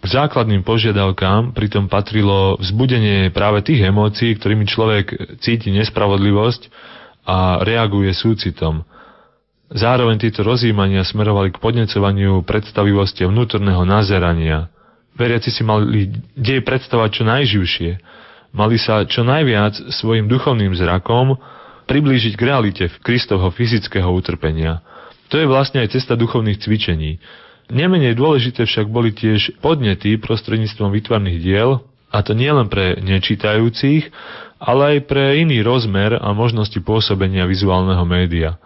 K 0.00 0.04
základným 0.08 0.64
požiadavkám 0.64 1.52
pritom 1.52 1.92
patrilo 1.92 2.56
vzbudenie 2.64 3.28
práve 3.28 3.60
tých 3.60 3.84
emócií, 3.92 4.40
ktorými 4.40 4.64
človek 4.64 5.36
cíti 5.44 5.68
nespravodlivosť, 5.68 6.96
a 7.28 7.60
reaguje 7.60 8.08
súcitom. 8.16 8.88
Zároveň 9.68 10.16
tieto 10.16 10.40
rozjímania 10.40 11.04
smerovali 11.04 11.52
k 11.52 11.60
podnecovaniu 11.60 12.40
predstavivosti 12.40 13.28
vnútorného 13.28 13.84
nazerania. 13.84 14.72
Veriaci 15.12 15.52
si 15.52 15.60
mali 15.60 16.08
dej 16.32 16.64
predstavať 16.64 17.20
čo 17.20 17.22
najživšie. 17.28 17.90
Mali 18.56 18.80
sa 18.80 19.04
čo 19.04 19.28
najviac 19.28 19.92
svojim 19.92 20.24
duchovným 20.24 20.72
zrakom 20.72 21.36
priblížiť 21.84 22.32
k 22.32 22.46
realite 22.48 22.84
Kristovho 23.04 23.52
fyzického 23.52 24.08
utrpenia. 24.08 24.80
To 25.28 25.36
je 25.36 25.44
vlastne 25.44 25.84
aj 25.84 25.92
cesta 25.92 26.16
duchovných 26.16 26.64
cvičení. 26.64 27.20
Nemenej 27.68 28.16
dôležité 28.16 28.64
však 28.64 28.88
boli 28.88 29.12
tiež 29.12 29.60
podnety 29.60 30.16
prostredníctvom 30.16 30.88
vytvarných 30.88 31.40
diel, 31.44 31.84
a 32.08 32.24
to 32.24 32.32
nielen 32.32 32.72
pre 32.72 32.96
nečítajúcich, 33.04 34.08
ale 34.58 34.98
aj 34.98 34.98
pre 35.06 35.38
iný 35.38 35.62
rozmer 35.62 36.18
a 36.18 36.34
možnosti 36.34 36.76
pôsobenia 36.82 37.46
vizuálneho 37.46 38.02
média. 38.02 38.58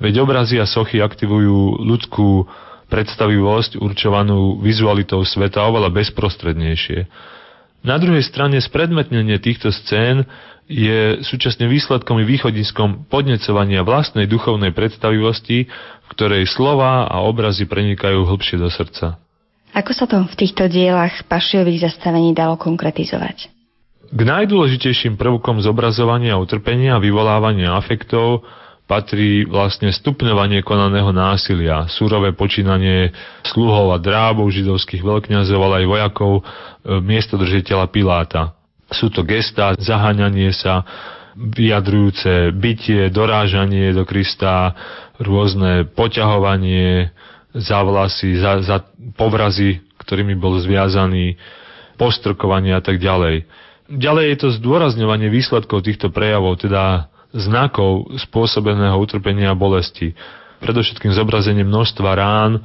Veď 0.00 0.24
obrazy 0.24 0.56
a 0.56 0.66
sochy 0.66 1.04
aktivujú 1.04 1.84
ľudskú 1.84 2.48
predstavivosť 2.88 3.76
určovanú 3.78 4.58
vizualitou 4.64 5.20
sveta 5.22 5.60
oveľa 5.68 5.92
bezprostrednejšie. 5.92 7.04
Na 7.84 8.00
druhej 8.00 8.24
strane 8.26 8.58
spredmetnenie 8.58 9.38
týchto 9.38 9.70
scén 9.70 10.26
je 10.66 11.22
súčasne 11.24 11.68
výsledkom 11.68 12.20
i 12.20 12.28
východiskom 12.28 13.08
podnecovania 13.08 13.86
vlastnej 13.86 14.28
duchovnej 14.28 14.74
predstavivosti, 14.74 15.68
v 15.68 16.06
ktorej 16.12 16.48
slova 16.48 17.06
a 17.06 17.24
obrazy 17.24 17.64
prenikajú 17.64 18.24
hlbšie 18.26 18.56
do 18.60 18.68
srdca. 18.68 19.16
Ako 19.76 19.92
sa 19.92 20.08
to 20.08 20.24
v 20.24 20.34
týchto 20.34 20.66
dielach 20.66 21.24
pašiových 21.28 21.92
zastavení 21.92 22.32
dalo 22.32 22.56
konkretizovať? 22.56 23.57
K 24.08 24.20
najdôležitejším 24.24 25.20
prvkom 25.20 25.60
zobrazovania 25.60 26.40
utrpenia 26.40 26.96
a 26.96 27.02
vyvolávania 27.02 27.76
afektov 27.76 28.40
patrí 28.88 29.44
vlastne 29.44 29.92
stupňovanie 29.92 30.64
konaného 30.64 31.12
násilia, 31.12 31.84
súrové 31.92 32.32
počínanie 32.32 33.12
sluhov 33.44 33.92
a 33.92 34.00
drábov 34.00 34.48
židovských 34.48 35.04
veľkňazov, 35.04 35.60
ale 35.60 35.84
aj 35.84 35.86
vojakov 35.92 36.32
e, 36.40 36.42
miestodržiteľa 37.04 37.92
Piláta. 37.92 38.56
Sú 38.88 39.12
to 39.12 39.28
gestá, 39.28 39.76
zaháňanie 39.76 40.56
sa, 40.56 40.88
vyjadrujúce 41.36 42.56
bytie, 42.56 43.12
dorážanie 43.12 43.92
do 43.92 44.08
Krista, 44.08 44.72
rôzne 45.20 45.84
poťahovanie 45.92 47.12
za 47.52 47.84
vlasy, 47.84 48.40
za, 48.40 48.64
za 48.64 48.88
povrazy, 49.20 49.84
ktorými 50.00 50.32
bol 50.32 50.56
zviazaný, 50.64 51.36
postrkovanie 52.00 52.72
a 52.72 52.80
tak 52.80 52.96
ďalej. 52.96 53.44
Ďalej 53.88 54.24
je 54.28 54.36
to 54.36 54.48
zdôrazňovanie 54.60 55.32
výsledkov 55.32 55.88
týchto 55.88 56.12
prejavov, 56.12 56.60
teda 56.60 57.08
znakov 57.32 58.12
spôsobeného 58.20 58.96
utrpenia 59.00 59.52
a 59.52 59.56
bolesti. 59.56 60.12
Predovšetkým 60.60 61.12
zobrazenie 61.16 61.64
množstva 61.64 62.10
rán, 62.12 62.60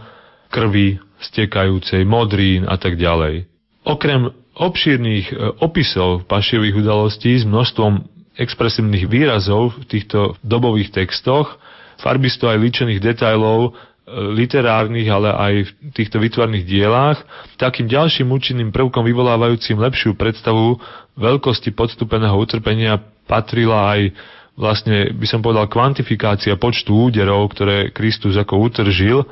krvi, 0.52 1.00
stekajúcej, 1.24 2.04
modrín 2.04 2.68
a 2.68 2.76
tak 2.76 3.00
ďalej. 3.00 3.48
Okrem 3.88 4.36
obšírnych 4.54 5.32
e, 5.32 5.36
opisov 5.64 6.28
pašievých 6.28 6.84
udalostí 6.84 7.40
s 7.40 7.48
množstvom 7.48 8.04
expresívnych 8.36 9.08
výrazov 9.08 9.80
v 9.80 9.86
týchto 9.88 10.36
dobových 10.44 10.92
textoch, 10.92 11.58
farbisto 12.02 12.50
aj 12.50 12.60
líčených 12.60 13.00
detajlov 13.00 13.78
literárnych, 14.12 15.08
ale 15.08 15.30
aj 15.32 15.54
v 15.64 15.70
týchto 15.96 16.20
vytvarných 16.20 16.68
dielách, 16.68 17.24
takým 17.56 17.88
ďalším 17.88 18.28
účinným 18.28 18.70
prvkom 18.76 19.00
vyvolávajúcim 19.00 19.80
lepšiu 19.80 20.20
predstavu 20.20 20.76
veľkosti 21.16 21.72
podstupeného 21.72 22.36
utrpenia 22.36 23.00
patrila 23.24 23.96
aj 23.96 24.12
vlastne, 24.60 25.16
by 25.16 25.28
som 25.28 25.40
povedal, 25.40 25.72
kvantifikácia 25.72 26.60
počtu 26.60 27.10
úderov, 27.10 27.48
ktoré 27.56 27.96
Kristus 27.96 28.36
ako 28.36 28.60
utržil. 28.70 29.24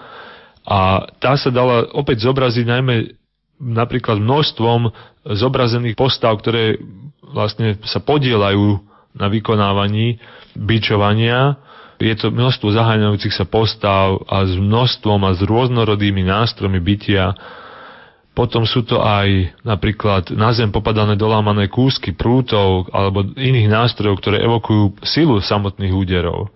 A 0.63 1.09
tá 1.19 1.35
sa 1.35 1.51
dala 1.51 1.91
opäť 1.91 2.25
zobraziť 2.25 2.65
najmä 2.65 2.95
napríklad 3.61 4.17
množstvom 4.17 4.89
zobrazených 5.35 5.99
postav, 5.99 6.39
ktoré 6.41 6.81
vlastne 7.21 7.77
sa 7.85 8.01
podielajú 8.01 8.81
na 9.13 9.27
vykonávaní 9.27 10.17
bičovania 10.55 11.59
je 12.01 12.15
to 12.17 12.27
množstvo 12.33 12.73
zaháňajúcich 12.73 13.31
sa 13.31 13.45
postav 13.45 14.25
a 14.25 14.41
s 14.43 14.57
množstvom 14.57 15.21
a 15.21 15.37
s 15.37 15.45
rôznorodými 15.45 16.25
nástrojmi 16.25 16.81
bytia. 16.81 17.37
Potom 18.33 18.65
sú 18.65 18.81
to 18.81 18.97
aj 19.03 19.53
napríklad 19.61 20.33
na 20.33 20.49
zem 20.55 20.73
popadané 20.73 21.13
dolámané 21.13 21.69
kúsky 21.69 22.15
prútov 22.15 22.89
alebo 22.89 23.27
iných 23.37 23.69
nástrojov, 23.69 24.17
ktoré 24.17 24.41
evokujú 24.41 25.03
silu 25.05 25.37
samotných 25.37 25.93
úderov. 25.93 26.49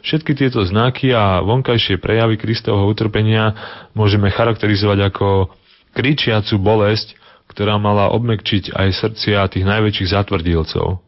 Všetky 0.00 0.32
tieto 0.32 0.64
znaky 0.64 1.12
a 1.12 1.44
vonkajšie 1.44 2.00
prejavy 2.00 2.40
Kristovho 2.40 2.88
utrpenia 2.88 3.52
môžeme 3.92 4.32
charakterizovať 4.32 5.12
ako 5.12 5.52
kričiacu 5.92 6.56
bolesť, 6.56 7.16
ktorá 7.52 7.76
mala 7.76 8.08
obmekčiť 8.14 8.72
aj 8.72 8.88
srdcia 8.96 9.48
tých 9.52 9.64
najväčších 9.64 10.12
zatvrdilcov. 10.12 11.02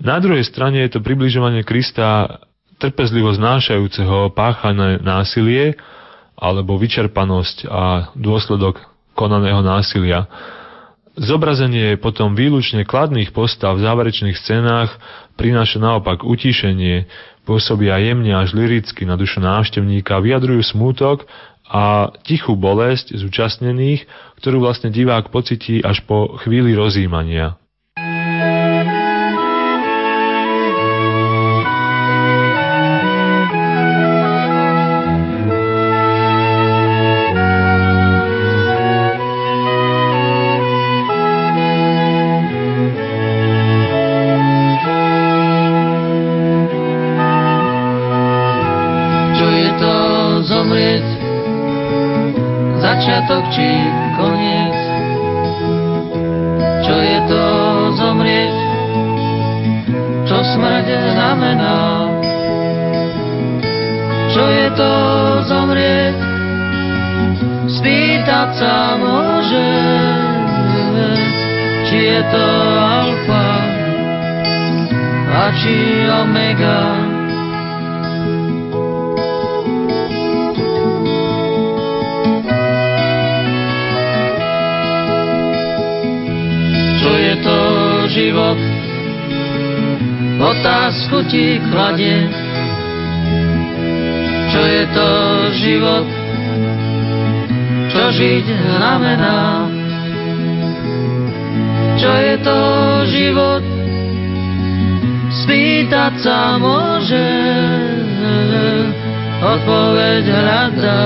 Na 0.00 0.16
druhej 0.16 0.46
strane 0.48 0.80
je 0.86 0.96
to 0.96 1.04
približovanie 1.04 1.60
Krista 1.60 2.40
trpezlivo 2.80 3.36
znášajúceho 3.36 4.32
páchané 4.32 4.96
násilie 5.04 5.76
alebo 6.40 6.80
vyčerpanosť 6.80 7.68
a 7.68 8.16
dôsledok 8.16 8.80
konaného 9.12 9.60
násilia. 9.60 10.24
Zobrazenie 11.20 12.00
potom 12.00 12.32
výlučne 12.32 12.88
kladných 12.88 13.36
postav 13.36 13.76
v 13.76 13.84
záverečných 13.84 14.40
scénách 14.40 14.96
prináša 15.36 15.76
naopak 15.76 16.24
utíšenie, 16.24 17.04
pôsobia 17.44 18.00
jemne 18.00 18.32
až 18.32 18.56
liricky 18.56 19.04
na 19.04 19.20
dušu 19.20 19.44
návštevníka, 19.44 20.16
vyjadrujú 20.16 20.64
smútok 20.64 21.28
a 21.68 22.08
tichú 22.24 22.56
bolesť 22.56 23.12
zúčastnených, 23.20 24.08
ktorú 24.40 24.64
vlastne 24.64 24.88
divák 24.88 25.28
pocití 25.28 25.84
až 25.84 26.00
po 26.08 26.40
chvíli 26.40 26.72
rozjímania. 26.72 27.59
Čo 102.00 102.12
je 102.16 102.36
to 102.40 102.58
život? 103.12 103.62
Spýtať 105.44 106.14
sa 106.24 106.56
môže, 106.56 107.28
odpoveď 109.44 110.24
hľadá. 110.24 111.04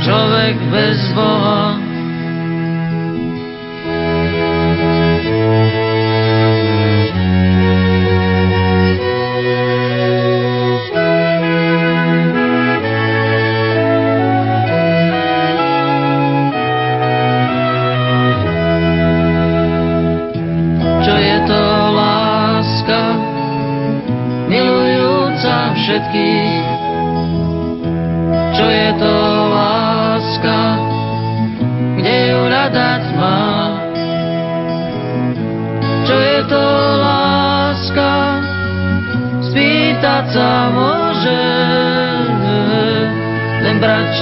Človek 0.00 0.56
bez 0.72 0.98
Boha 1.12 1.83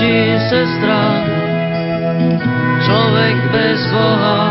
či 0.03 0.35
sestra, 0.51 1.23
človek 2.83 3.37
bez 3.55 3.79
Boha. 3.95 4.43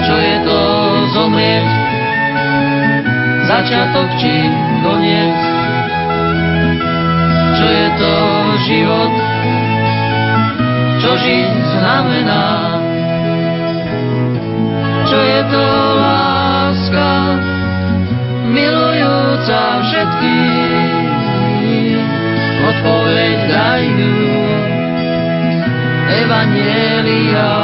Čo 0.00 0.16
je 0.16 0.36
to 0.48 0.60
zomrieť? 1.12 1.68
Začiatok 3.44 4.08
či 4.16 4.48
koniec? 4.80 5.40
Čo 7.60 7.66
je 7.68 7.88
to 8.00 8.14
život? 8.64 9.12
Čo 11.04 11.10
žiť 11.20 11.52
znamená? 11.76 12.69
že 15.10 15.18
je 15.18 15.42
to 15.50 15.66
láska 15.98 17.10
milujúca 18.46 19.62
všetkých. 19.82 20.98
Odpoveď 22.60 23.38
daj 23.50 23.82
mi, 23.90 24.14
Evanielia, 26.14 27.54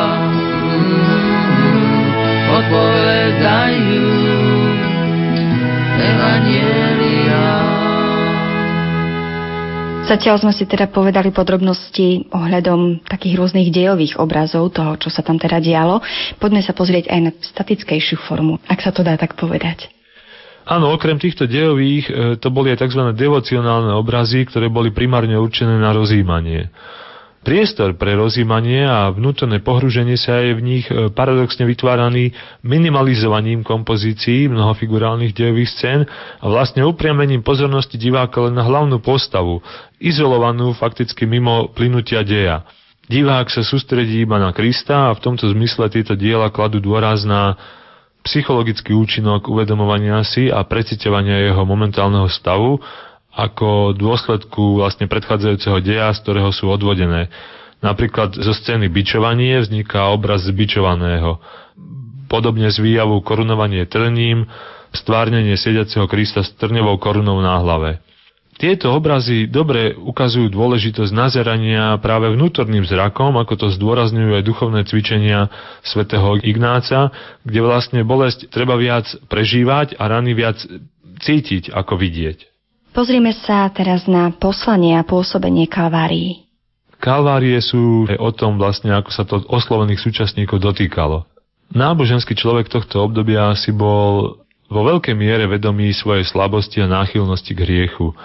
odpoveď. 2.51 2.97
Zatiaľ 10.07 10.39
sme 10.39 10.55
si 10.55 10.71
teda 10.71 10.87
povedali 10.87 11.35
podrobnosti 11.35 12.31
ohľadom 12.31 13.03
takých 13.11 13.43
rôznych 13.43 13.75
dejových 13.75 14.23
obrazov 14.23 14.71
toho, 14.71 14.95
čo 14.95 15.11
sa 15.11 15.27
tam 15.27 15.35
teda 15.35 15.59
dialo. 15.59 15.99
Poďme 16.39 16.63
sa 16.63 16.71
pozrieť 16.71 17.11
aj 17.11 17.21
na 17.27 17.35
statickejšiu 17.35 18.15
formu, 18.23 18.63
ak 18.71 18.87
sa 18.87 18.95
to 18.95 19.03
dá 19.03 19.19
tak 19.19 19.35
povedať. 19.35 19.91
Áno, 20.63 20.95
okrem 20.95 21.19
týchto 21.19 21.51
dejových, 21.51 22.07
e, 22.07 22.13
to 22.39 22.55
boli 22.55 22.71
aj 22.71 22.87
tzv. 22.87 23.03
devocionálne 23.19 23.99
obrazy, 23.99 24.47
ktoré 24.47 24.71
boli 24.71 24.95
primárne 24.95 25.35
určené 25.35 25.75
na 25.75 25.91
rozjímanie. 25.91 26.71
Priestor 27.47 27.95
pre 27.95 28.19
rozímanie 28.19 28.83
a 28.83 29.07
vnútorné 29.15 29.63
pohruženie 29.63 30.19
sa 30.19 30.43
je 30.43 30.59
v 30.59 30.67
nich 30.67 30.87
e, 30.91 31.15
paradoxne 31.15 31.63
vytváraný 31.63 32.35
minimalizovaním 32.67 33.63
kompozícií 33.63 34.51
mnohofigurálnych 34.51 35.31
dejových 35.31 35.71
scén 35.71 36.01
a 36.43 36.45
vlastne 36.51 36.83
upriamením 36.83 37.47
pozornosti 37.47 38.03
diváka 38.03 38.43
len 38.43 38.59
na 38.59 38.67
hlavnú 38.67 38.99
postavu, 38.99 39.63
izolovanú 40.03 40.75
fakticky 40.75 41.23
mimo 41.23 41.71
plynutia 41.71 42.27
deja. 42.27 42.67
Divák 43.07 43.47
sa 43.47 43.63
sústredí 43.63 44.27
iba 44.27 44.43
na 44.43 44.51
Krista 44.51 45.15
a 45.15 45.15
v 45.15 45.23
tomto 45.23 45.47
zmysle 45.47 45.87
tieto 45.87 46.19
diela 46.19 46.51
kladú 46.51 46.83
dôraz 46.83 47.23
na 47.23 47.55
psychologický 48.27 48.91
účinok 48.91 49.47
uvedomovania 49.47 50.19
si 50.27 50.51
a 50.51 50.67
preciťovania 50.67 51.47
jeho 51.47 51.63
momentálneho 51.63 52.27
stavu 52.27 52.83
ako 53.37 53.93
dôsledku 53.93 54.81
vlastne 54.81 55.05
predchádzajúceho 55.13 55.85
deja, 55.85 56.09
z 56.17 56.25
ktorého 56.25 56.49
sú 56.57 56.73
odvodené. 56.73 57.29
Napríklad 57.85 58.33
zo 58.33 58.57
scény 58.57 58.89
bičovanie 58.89 59.61
vzniká 59.61 60.09
obraz 60.09 60.49
zbičovaného. 60.49 61.37
Podobne 62.33 62.73
z 62.73 62.81
výjavu 62.81 63.21
korunovanie 63.21 63.85
trním, 63.85 64.49
stvárnenie 64.97 65.61
sediaceho 65.61 66.09
Krista 66.09 66.41
s 66.41 66.57
trňovou 66.57 66.97
korunou 66.97 67.37
na 67.45 67.61
hlave. 67.61 68.01
Tieto 68.57 68.97
obrazy 68.97 69.45
dobre 69.53 69.93
ukazujú 69.93 70.49
dôležitosť 70.49 71.13
nazerania 71.13 72.01
práve 72.01 72.33
vnútorným 72.33 72.89
zrakom, 72.89 73.37
ako 73.37 73.53
to 73.53 73.67
zdôrazňujú 73.69 74.33
aj 74.33 74.49
duchovné 74.49 74.81
cvičenia 74.89 75.53
svätého 75.85 76.41
Ignáca, 76.41 77.13
kde 77.45 77.61
vlastne 77.61 78.01
bolesť 78.01 78.49
treba 78.49 78.81
viac 78.81 79.05
prežívať 79.29 80.01
a 80.01 80.09
rany 80.09 80.33
viac 80.33 80.57
cítiť 81.21 81.69
ako 81.69 82.01
vidieť. 82.01 82.56
Pozrime 82.97 83.37
sa 83.45 83.69
teraz 83.77 84.09
na 84.09 84.33
poslanie 84.33 84.97
a 84.97 85.05
pôsobenie 85.05 85.69
Kalvárií. 85.69 86.49
Kalvárie 86.97 87.61
sú 87.61 88.09
o 88.09 88.31
tom 88.33 88.57
vlastne, 88.57 88.89
ako 88.89 89.11
sa 89.13 89.29
to 89.29 89.45
oslovených 89.53 90.01
súčasníkov 90.01 90.65
dotýkalo. 90.65 91.29
Náboženský 91.77 92.33
človek 92.33 92.73
tohto 92.73 93.05
obdobia 93.05 93.53
si 93.53 93.69
bol 93.69 94.41
vo 94.73 94.81
veľkej 94.81 95.13
miere 95.13 95.45
vedomí 95.45 95.93
svojej 95.93 96.25
slabosti 96.25 96.81
a 96.81 96.89
náchylnosti 96.89 97.53
k 97.53 97.69
hriechu. 97.69 98.17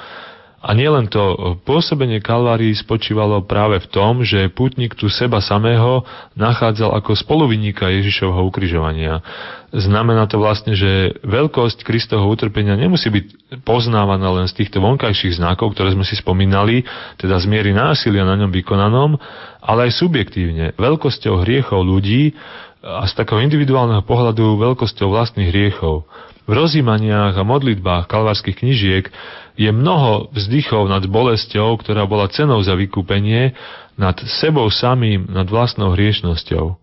A 0.62 0.78
nielen 0.78 1.10
to, 1.10 1.58
pôsobenie 1.66 2.22
Kalvárii 2.22 2.78
spočívalo 2.78 3.42
práve 3.50 3.82
v 3.82 3.88
tom, 3.90 4.22
že 4.22 4.46
pútnik 4.54 4.94
tu 4.94 5.10
seba 5.10 5.42
samého 5.42 6.06
nachádzal 6.38 6.94
ako 7.02 7.18
spoluviníka 7.18 7.90
Ježišovho 7.90 8.46
ukrižovania. 8.46 9.26
Znamená 9.74 10.30
to 10.30 10.38
vlastne, 10.38 10.78
že 10.78 11.18
veľkosť 11.26 11.82
Kristovho 11.82 12.30
utrpenia 12.30 12.78
nemusí 12.78 13.10
byť 13.10 13.58
poznávaná 13.66 14.30
len 14.38 14.46
z 14.46 14.62
týchto 14.62 14.86
vonkajších 14.86 15.42
znakov, 15.42 15.74
ktoré 15.74 15.98
sme 15.98 16.06
si 16.06 16.14
spomínali, 16.14 16.86
teda 17.18 17.42
z 17.42 17.50
miery 17.50 17.74
násilia 17.74 18.22
na 18.22 18.38
ňom 18.38 18.54
vykonanom, 18.54 19.18
ale 19.66 19.90
aj 19.90 19.98
subjektívne, 19.98 20.78
veľkosťou 20.78 21.42
hriechov 21.42 21.82
ľudí 21.82 22.38
a 22.86 23.10
z 23.10 23.14
takého 23.18 23.42
individuálneho 23.42 24.06
pohľadu 24.06 24.62
veľkosťou 24.62 25.10
vlastných 25.10 25.50
hriechov. 25.50 26.06
V 26.52 26.60
rozímaniach 26.60 27.40
a 27.40 27.48
modlitbách 27.48 28.12
kalvárskych 28.12 28.60
knižiek 28.60 29.08
je 29.56 29.72
mnoho 29.72 30.36
vzdychov 30.36 30.92
nad 30.92 31.00
bolesťou, 31.08 31.80
ktorá 31.80 32.04
bola 32.04 32.28
cenou 32.28 32.60
za 32.60 32.76
vykúpenie, 32.76 33.56
nad 33.96 34.20
sebou 34.44 34.68
samým, 34.68 35.32
nad 35.32 35.48
vlastnou 35.48 35.96
hriešnosťou. 35.96 36.76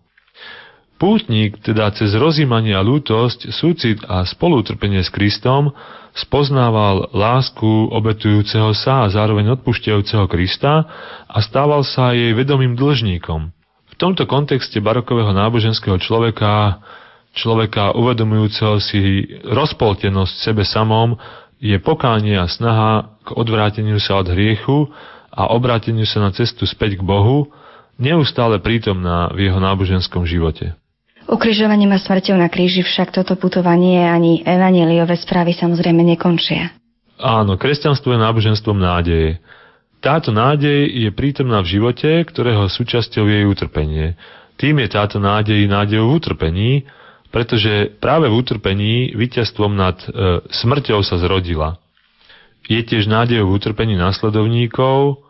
Pútnik 0.97 1.61
teda 1.61 1.93
cez 1.93 2.17
rozímanie 2.17 2.73
a 2.73 2.81
lútosť, 2.81 3.53
súcit 3.53 4.01
a 4.09 4.25
spolutrpenie 4.25 5.05
s 5.05 5.13
Kristom 5.13 5.69
spoznával 6.17 7.13
lásku 7.13 7.93
obetujúceho 7.93 8.73
sa 8.73 9.05
a 9.05 9.13
zároveň 9.13 9.53
odpušťajúceho 9.53 10.25
Krista 10.25 10.89
a 11.29 11.37
stával 11.45 11.85
sa 11.85 12.17
jej 12.17 12.33
vedomým 12.33 12.73
dlžníkom. 12.73 13.53
V 13.85 13.93
tomto 14.01 14.25
kontexte 14.25 14.81
barokového 14.81 15.29
náboženského 15.29 16.01
človeka 16.01 16.81
človeka 17.33 17.93
uvedomujúceho 17.93 18.81
si 18.81 19.25
rozpoltenosť 19.45 20.35
sebe 20.39 20.63
samom 20.65 21.17
je 21.59 21.75
pokánie 21.77 22.39
a 22.39 22.47
snaha 22.47 23.19
k 23.27 23.35
odvráteniu 23.35 23.99
sa 23.99 24.17
od 24.19 24.31
hriechu 24.31 24.87
a 25.29 25.51
obráteniu 25.51 26.07
sa 26.07 26.23
na 26.23 26.31
cestu 26.31 26.63
späť 26.63 26.99
k 26.99 27.03
Bohu, 27.03 27.51
neustále 27.99 28.63
prítomná 28.63 29.29
v 29.35 29.51
jeho 29.51 29.59
náboženskom 29.59 30.23
živote. 30.23 30.73
Ukrižovaním 31.29 31.93
a 31.93 32.01
smrťou 32.01 32.41
na 32.41 32.49
kríži 32.49 32.81
však 32.81 33.13
toto 33.13 33.37
putovanie 33.37 34.01
ani 34.01 34.41
evaneliové 34.41 35.13
správy 35.13 35.53
samozrejme 35.53 36.01
nekončia. 36.01 36.73
Áno, 37.19 37.59
kresťanstvo 37.59 38.15
je 38.15 38.23
náboženstvom 38.23 38.79
nádeje. 38.79 39.37
Táto 39.99 40.31
nádej 40.31 40.87
je 40.87 41.09
prítomná 41.11 41.59
v 41.59 41.75
živote, 41.75 42.23
ktorého 42.23 42.71
súčasťou 42.71 43.27
je 43.27 43.45
utrpenie. 43.45 44.15
Tým 44.55 44.79
je 44.79 44.87
táto 44.87 45.19
nádej 45.19 45.67
nádejou 45.67 46.07
v 46.09 46.15
utrpení, 46.17 46.71
pretože 47.29 47.93
práve 48.01 48.25
v 48.25 48.37
utrpení 48.41 48.93
víťazstvom 49.13 49.71
nad 49.77 49.97
e, 50.01 50.07
smrťou 50.49 51.05
sa 51.05 51.21
zrodila. 51.21 51.77
Je 52.65 52.81
tiež 52.81 53.05
nádejou 53.05 53.49
v 53.49 53.55
utrpení 53.57 53.97
následovníkov, 53.97 55.21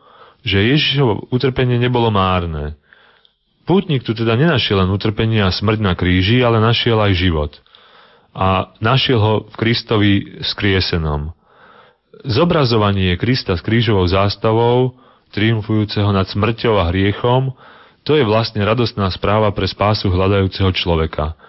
že 0.44 0.64
Ježišovo 0.76 1.32
utrpenie 1.32 1.76
nebolo 1.76 2.08
márne. 2.12 2.80
Pútnik 3.68 4.08
tu 4.08 4.16
teda 4.16 4.40
nenašiel 4.40 4.82
len 4.82 4.90
utrpenie 4.92 5.44
a 5.44 5.52
smrť 5.52 5.80
na 5.84 5.94
kríži, 5.94 6.40
ale 6.40 6.64
našiel 6.64 7.00
aj 7.00 7.14
život. 7.20 7.52
A 8.32 8.72
našiel 8.80 9.20
ho 9.20 9.34
v 9.52 9.56
Kristovi 9.60 10.14
skriesenom. 10.44 11.36
Zobrazovanie 12.24 13.16
Krista 13.20 13.56
s 13.56 13.64
krížovou 13.64 14.08
zástavou, 14.08 14.96
triumfujúceho 15.36 16.10
nad 16.12 16.28
smrťou 16.28 16.80
a 16.80 16.92
hriechom, 16.92 17.56
to 18.08 18.16
je 18.16 18.24
vlastne 18.24 18.64
radostná 18.64 19.12
správa 19.12 19.52
pre 19.52 19.68
spásu 19.68 20.08
hľadajúceho 20.08 20.72
človeka– 20.72 21.36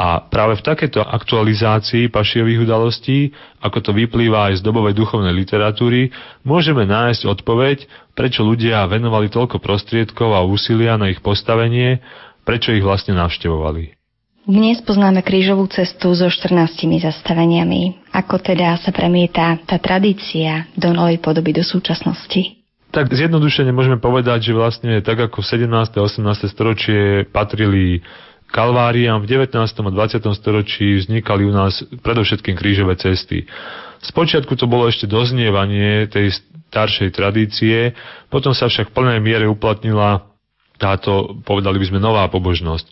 a 0.00 0.24
práve 0.24 0.56
v 0.56 0.64
takéto 0.64 1.04
aktualizácii 1.04 2.08
pašiových 2.08 2.64
udalostí, 2.64 3.36
ako 3.60 3.84
to 3.84 3.90
vyplýva 3.92 4.48
aj 4.48 4.64
z 4.64 4.64
dobovej 4.64 4.96
duchovnej 4.96 5.36
literatúry, 5.36 6.08
môžeme 6.40 6.88
nájsť 6.88 7.28
odpoveď, 7.28 7.84
prečo 8.16 8.40
ľudia 8.40 8.88
venovali 8.88 9.28
toľko 9.28 9.60
prostriedkov 9.60 10.32
a 10.32 10.40
úsilia 10.40 10.96
na 10.96 11.12
ich 11.12 11.20
postavenie, 11.20 12.00
prečo 12.48 12.72
ich 12.72 12.80
vlastne 12.80 13.12
navštevovali. 13.12 13.92
Dnes 14.48 14.80
poznáme 14.80 15.20
krížovú 15.20 15.68
cestu 15.68 16.16
so 16.16 16.32
14 16.32 16.64
zastaveniami. 16.96 18.08
Ako 18.16 18.40
teda 18.40 18.80
sa 18.80 18.96
premieta 18.96 19.60
tá 19.68 19.76
tradícia 19.76 20.64
do 20.80 20.96
novej 20.96 21.20
podoby 21.20 21.52
do 21.52 21.60
súčasnosti? 21.60 22.56
Tak 22.90 23.12
zjednodušene 23.12 23.70
môžeme 23.70 24.00
povedať, 24.00 24.50
že 24.50 24.56
vlastne 24.56 25.04
tak 25.04 25.28
ako 25.28 25.44
v 25.44 25.60
17. 25.60 25.94
a 25.94 26.02
18. 26.02 26.50
storočie 26.50 27.28
patrili 27.28 28.00
kalváriám 28.50 29.22
v 29.22 29.46
19. 29.46 29.56
a 29.56 29.90
20. 29.90 30.20
storočí 30.34 31.00
vznikali 31.00 31.46
u 31.46 31.52
nás 31.54 31.86
predovšetkým 32.02 32.58
krížové 32.58 32.98
cesty. 32.98 33.46
Spočiatku 34.00 34.56
to 34.58 34.66
bolo 34.66 34.88
ešte 34.90 35.06
doznievanie 35.06 36.08
tej 36.10 36.34
staršej 36.70 37.10
tradície, 37.14 37.92
potom 38.30 38.54
sa 38.54 38.70
však 38.70 38.90
v 38.90 38.94
plnej 38.94 39.20
miere 39.22 39.46
uplatnila 39.46 40.30
táto, 40.80 41.36
povedali 41.44 41.76
by 41.76 41.86
sme, 41.92 42.00
nová 42.00 42.24
pobožnosť. 42.32 42.86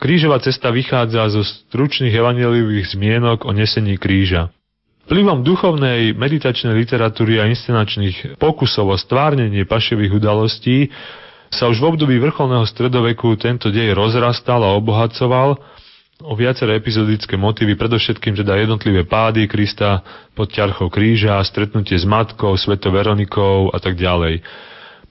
Krížová 0.00 0.40
cesta 0.40 0.72
vychádza 0.72 1.28
zo 1.28 1.44
stručných 1.44 2.16
evaneliových 2.16 2.96
zmienok 2.96 3.44
o 3.44 3.52
nesení 3.52 4.00
kríža. 4.00 4.48
Vplyvom 5.04 5.44
duchovnej 5.44 6.16
meditačnej 6.16 6.72
literatúry 6.72 7.36
a 7.36 7.44
inscenačných 7.44 8.40
pokusov 8.40 8.88
o 8.88 8.96
stvárnenie 8.96 9.68
pašových 9.68 10.16
udalostí 10.16 10.88
sa 11.52 11.68
už 11.68 11.80
v 11.80 11.88
období 11.94 12.16
vrcholného 12.20 12.64
stredoveku 12.68 13.36
tento 13.36 13.72
dej 13.72 13.92
rozrastal 13.96 14.60
a 14.62 14.76
obohacoval 14.76 15.56
o 16.22 16.32
viaceré 16.38 16.78
epizodické 16.78 17.34
motívy, 17.34 17.74
predovšetkým 17.74 18.38
teda 18.38 18.54
jednotlivé 18.56 19.02
pády 19.02 19.50
Krista 19.50 20.00
pod 20.32 20.48
ťarchou 20.48 20.86
kríža, 20.86 21.42
stretnutie 21.42 21.98
s 21.98 22.06
matkou, 22.06 22.54
sveto 22.54 22.94
Veronikou 22.94 23.74
a 23.74 23.78
tak 23.82 23.98
ďalej. 23.98 24.40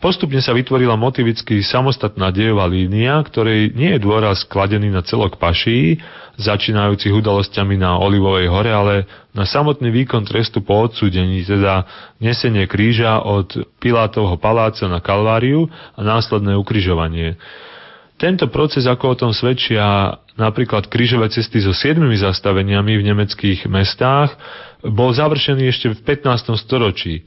Postupne 0.04 0.44
sa 0.44 0.52
vytvorila 0.52 1.00
motivicky 1.00 1.64
samostatná 1.64 2.28
dejová 2.36 2.68
línia, 2.68 3.24
ktorej 3.24 3.72
nie 3.72 3.96
je 3.96 4.04
dôraz 4.04 4.44
kladený 4.44 4.92
na 4.92 5.00
celok 5.00 5.40
paší, 5.40 5.96
začínajúcich 6.36 7.16
udalosťami 7.24 7.80
na 7.80 7.96
Olivovej 7.96 8.52
hore, 8.52 8.68
ale 8.68 9.08
na 9.32 9.48
samotný 9.48 9.96
výkon 9.96 10.28
trestu 10.28 10.60
po 10.60 10.92
odsúdení, 10.92 11.48
teda 11.48 11.88
nesenie 12.20 12.68
kríža 12.68 13.24
od 13.24 13.48
Pilátovho 13.80 14.36
paláca 14.36 14.92
na 14.92 15.00
Kalváriu 15.00 15.72
a 15.96 16.04
následné 16.04 16.52
ukrižovanie. 16.60 17.40
Tento 18.20 18.52
proces, 18.52 18.84
ako 18.84 19.06
o 19.08 19.20
tom 19.24 19.32
svedčia 19.32 20.20
napríklad 20.36 20.92
krížové 20.92 21.32
cesty 21.32 21.64
so 21.64 21.72
siedmimi 21.72 22.20
zastaveniami 22.20 23.00
v 23.00 23.08
nemeckých 23.08 23.72
mestách, 23.72 24.36
bol 24.84 25.16
završený 25.16 25.64
ešte 25.72 25.96
v 25.96 26.28
15. 26.28 26.60
storočí. 26.60 27.24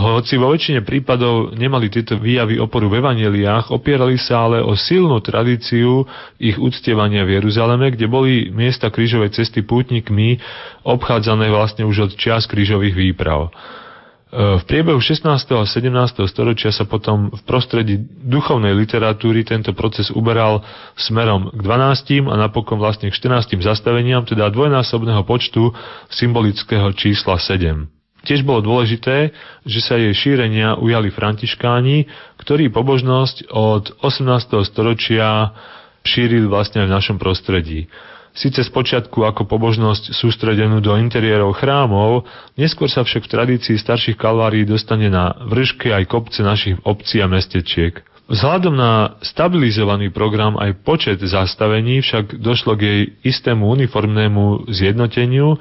Hoci 0.00 0.40
vo 0.40 0.48
väčšine 0.48 0.80
prípadov 0.80 1.52
nemali 1.52 1.92
tieto 1.92 2.16
výjavy 2.16 2.56
oporu 2.56 2.88
v 2.88 3.04
evaneliách, 3.04 3.68
opierali 3.68 4.16
sa 4.16 4.48
ale 4.48 4.64
o 4.64 4.72
silnú 4.72 5.20
tradíciu 5.20 6.08
ich 6.40 6.56
uctievania 6.56 7.28
v 7.28 7.36
Jeruzaleme, 7.36 7.92
kde 7.92 8.08
boli 8.08 8.48
miesta 8.48 8.88
krížovej 8.88 9.36
cesty 9.36 9.60
pútnikmi 9.60 10.40
obchádzané 10.88 11.52
vlastne 11.52 11.84
už 11.84 12.08
od 12.08 12.10
čias 12.16 12.48
krížových 12.48 12.96
výprav. 12.96 13.52
E, 13.52 14.56
v 14.56 14.62
priebehu 14.64 14.96
16. 14.96 15.28
a 15.52 15.68
17. 15.68 15.92
storočia 16.32 16.72
sa 16.72 16.88
potom 16.88 17.28
v 17.28 17.42
prostredí 17.44 18.00
duchovnej 18.24 18.72
literatúry 18.72 19.44
tento 19.44 19.76
proces 19.76 20.08
uberal 20.08 20.64
smerom 20.96 21.52
k 21.52 21.60
12. 21.60 22.24
a 22.24 22.40
napokon 22.40 22.80
vlastne 22.80 23.12
k 23.12 23.14
14. 23.20 23.52
zastaveniam, 23.60 24.24
teda 24.24 24.48
dvojnásobného 24.48 25.28
počtu 25.28 25.76
symbolického 26.08 26.88
čísla 26.96 27.36
7. 27.36 27.99
Tiež 28.20 28.44
bolo 28.44 28.60
dôležité, 28.60 29.32
že 29.64 29.80
sa 29.80 29.96
jej 29.96 30.12
šírenia 30.12 30.76
ujali 30.76 31.08
františkáni, 31.08 32.04
ktorí 32.36 32.68
pobožnosť 32.68 33.48
od 33.48 33.96
18. 34.04 34.60
storočia 34.68 35.56
šírili 36.04 36.44
vlastne 36.44 36.84
aj 36.84 36.86
v 36.88 36.96
našom 36.96 37.16
prostredí. 37.16 37.88
Sice 38.30 38.62
spočiatku 38.62 39.26
ako 39.26 39.42
pobožnosť 39.42 40.14
sústredenú 40.14 40.78
do 40.78 40.94
interiérov 40.94 41.50
chrámov, 41.58 42.30
neskôr 42.54 42.86
sa 42.86 43.02
však 43.02 43.26
v 43.26 43.32
tradícii 43.32 43.74
starších 43.74 44.14
kalvárií 44.14 44.62
dostane 44.62 45.10
na 45.10 45.34
vršky 45.50 45.90
aj 45.90 46.06
kopce 46.06 46.40
našich 46.46 46.78
obcí 46.86 47.18
a 47.18 47.26
mestečiek. 47.26 48.06
Vzhľadom 48.30 48.78
na 48.78 49.18
stabilizovaný 49.26 50.14
program 50.14 50.54
aj 50.54 50.86
počet 50.86 51.18
zastavení 51.18 51.98
však 51.98 52.38
došlo 52.38 52.78
k 52.78 52.82
jej 52.86 53.00
istému 53.26 53.66
uniformnému 53.66 54.70
zjednoteniu 54.70 55.58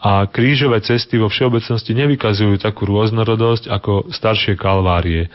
a 0.00 0.26
krížové 0.28 0.82
cesty 0.82 1.16
vo 1.16 1.30
všeobecnosti 1.30 1.94
nevykazujú 1.94 2.60
takú 2.60 2.84
rôznorodosť 2.84 3.70
ako 3.70 4.12
staršie 4.12 4.58
kalvárie. 4.58 5.30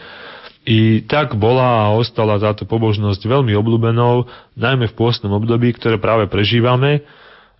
I 0.68 1.01
tak 1.07 1.34
bola 1.39 1.89
a 1.89 1.95
ostala 1.95 2.38
táto 2.38 2.68
pobožnosť 2.68 3.26
veľmi 3.26 3.55
obľúbenou, 3.57 4.30
najmä 4.60 4.91
v 4.91 4.97
pôstnom 4.97 5.34
období, 5.34 5.74
ktoré 5.74 5.97
práve 5.97 6.30
prežívame, 6.30 7.01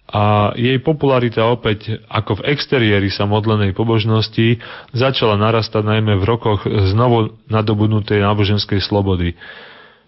a 0.10 0.58
jej 0.58 0.82
popularita 0.82 1.46
opäť 1.46 2.02
ako 2.10 2.42
v 2.42 2.50
exteriéri 2.50 3.14
sa 3.14 3.30
modlenej 3.30 3.78
pobožnosti 3.78 4.58
začala 4.90 5.38
narastať 5.38 5.86
najmä 5.86 6.18
v 6.18 6.26
rokoch 6.26 6.66
znovu 6.66 7.38
nadobudnutej 7.46 8.18
náboženskej 8.18 8.82
slobody. 8.82 9.38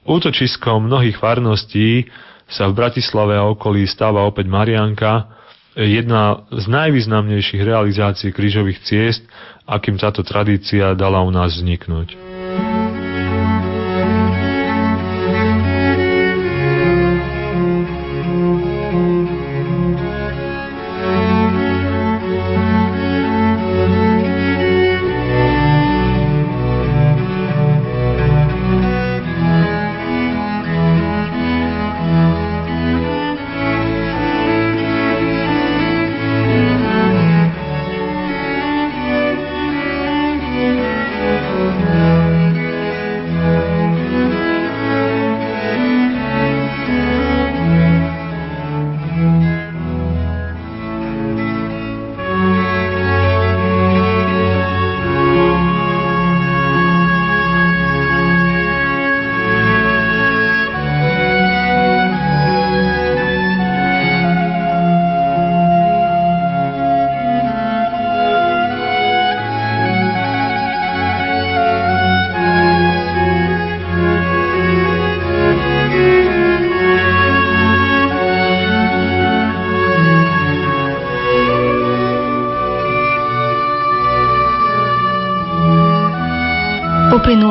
Útočiskom 0.02 0.90
mnohých 0.90 1.22
farností 1.22 2.10
sa 2.50 2.66
v 2.66 2.82
Bratislave 2.82 3.38
a 3.38 3.46
okolí 3.46 3.86
stáva 3.86 4.26
opäť 4.26 4.50
Marianka, 4.50 5.41
jedna 5.86 6.46
z 6.54 6.66
najvýznamnejších 6.68 7.62
realizácií 7.62 8.30
krížových 8.30 8.82
ciest, 8.86 9.24
akým 9.66 9.98
táto 9.98 10.22
tradícia 10.26 10.94
dala 10.94 11.22
u 11.26 11.32
nás 11.34 11.58
vzniknúť. 11.58 12.31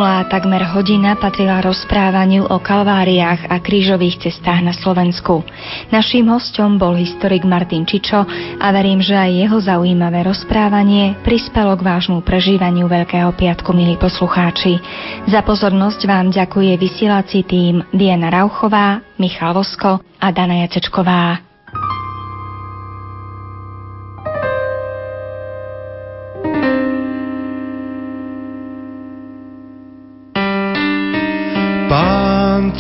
Uplynulá 0.01 0.33
takmer 0.33 0.65
hodina 0.65 1.13
patrila 1.13 1.61
rozprávaniu 1.61 2.49
o 2.49 2.57
kalváriách 2.57 3.53
a 3.53 3.61
krížových 3.61 4.17
cestách 4.17 4.65
na 4.65 4.73
Slovensku. 4.73 5.45
Naším 5.93 6.33
hostom 6.33 6.81
bol 6.81 6.97
historik 6.97 7.45
Martin 7.45 7.85
Čičo 7.85 8.25
a 8.57 8.67
verím, 8.73 9.05
že 9.05 9.13
aj 9.13 9.29
jeho 9.29 9.61
zaujímavé 9.61 10.25
rozprávanie 10.25 11.21
prispelo 11.21 11.77
k 11.77 11.85
vášmu 11.85 12.25
prežívaniu 12.25 12.89
Veľkého 12.89 13.29
piatku, 13.37 13.77
milí 13.77 14.01
poslucháči. 14.01 14.81
Za 15.29 15.45
pozornosť 15.45 16.01
vám 16.09 16.33
ďakuje 16.33 16.81
vysielací 16.81 17.45
tým 17.45 17.85
Diana 17.93 18.33
Rauchová, 18.33 19.05
Michal 19.21 19.53
Vosko 19.53 20.01
a 20.01 20.27
Dana 20.33 20.65
Jacečková. 20.65 21.50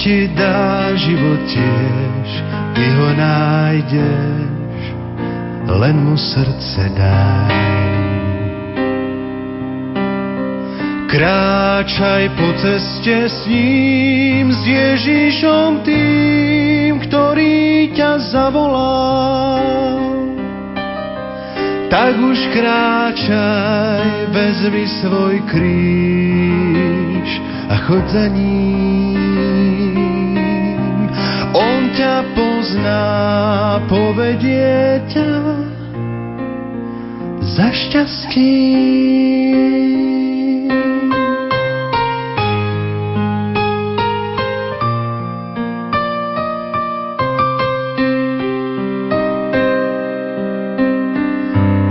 Ti 0.00 0.32
dá 0.32 0.96
život 0.96 1.44
tiež, 1.44 2.28
ty 2.72 2.84
ho 2.96 3.08
nájdeš, 3.12 4.80
len 5.68 5.96
mu 6.00 6.16
srdce 6.16 6.88
daj. 6.96 7.60
Kráčaj 11.04 12.32
po 12.32 12.48
ceste 12.64 13.28
s 13.28 13.44
ním, 13.44 14.48
s 14.56 14.62
Ježišom 14.64 15.84
tým, 15.84 17.04
ktorý 17.04 17.92
ťa 17.92 18.12
zavolal. 18.32 19.68
Tak 21.92 22.14
už 22.14 22.38
kráčaj, 22.54 24.32
vezmi 24.32 24.86
svoj 25.02 25.42
kríž 25.50 27.28
a 27.68 27.74
chod 27.84 28.06
za 28.08 28.30
ním. 28.30 29.59
Ťa 31.90 32.22
pozná, 32.38 33.02
povedie 33.90 35.02
ťa 35.10 35.30
za 37.42 37.68
šťastím. 37.74 39.10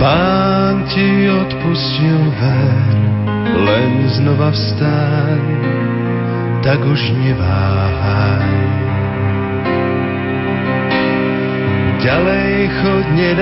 Pán 0.00 0.88
ti 0.88 1.28
odpustil 1.28 2.20
ver, 2.40 2.96
len 3.52 4.08
znova 4.16 4.48
vstaň, 4.48 5.44
tak 6.64 6.80
už 6.88 7.12
neváhaj. 7.20 8.89
Ďalej 12.00 12.72
chod 12.80 13.06
nedaj 13.12 13.40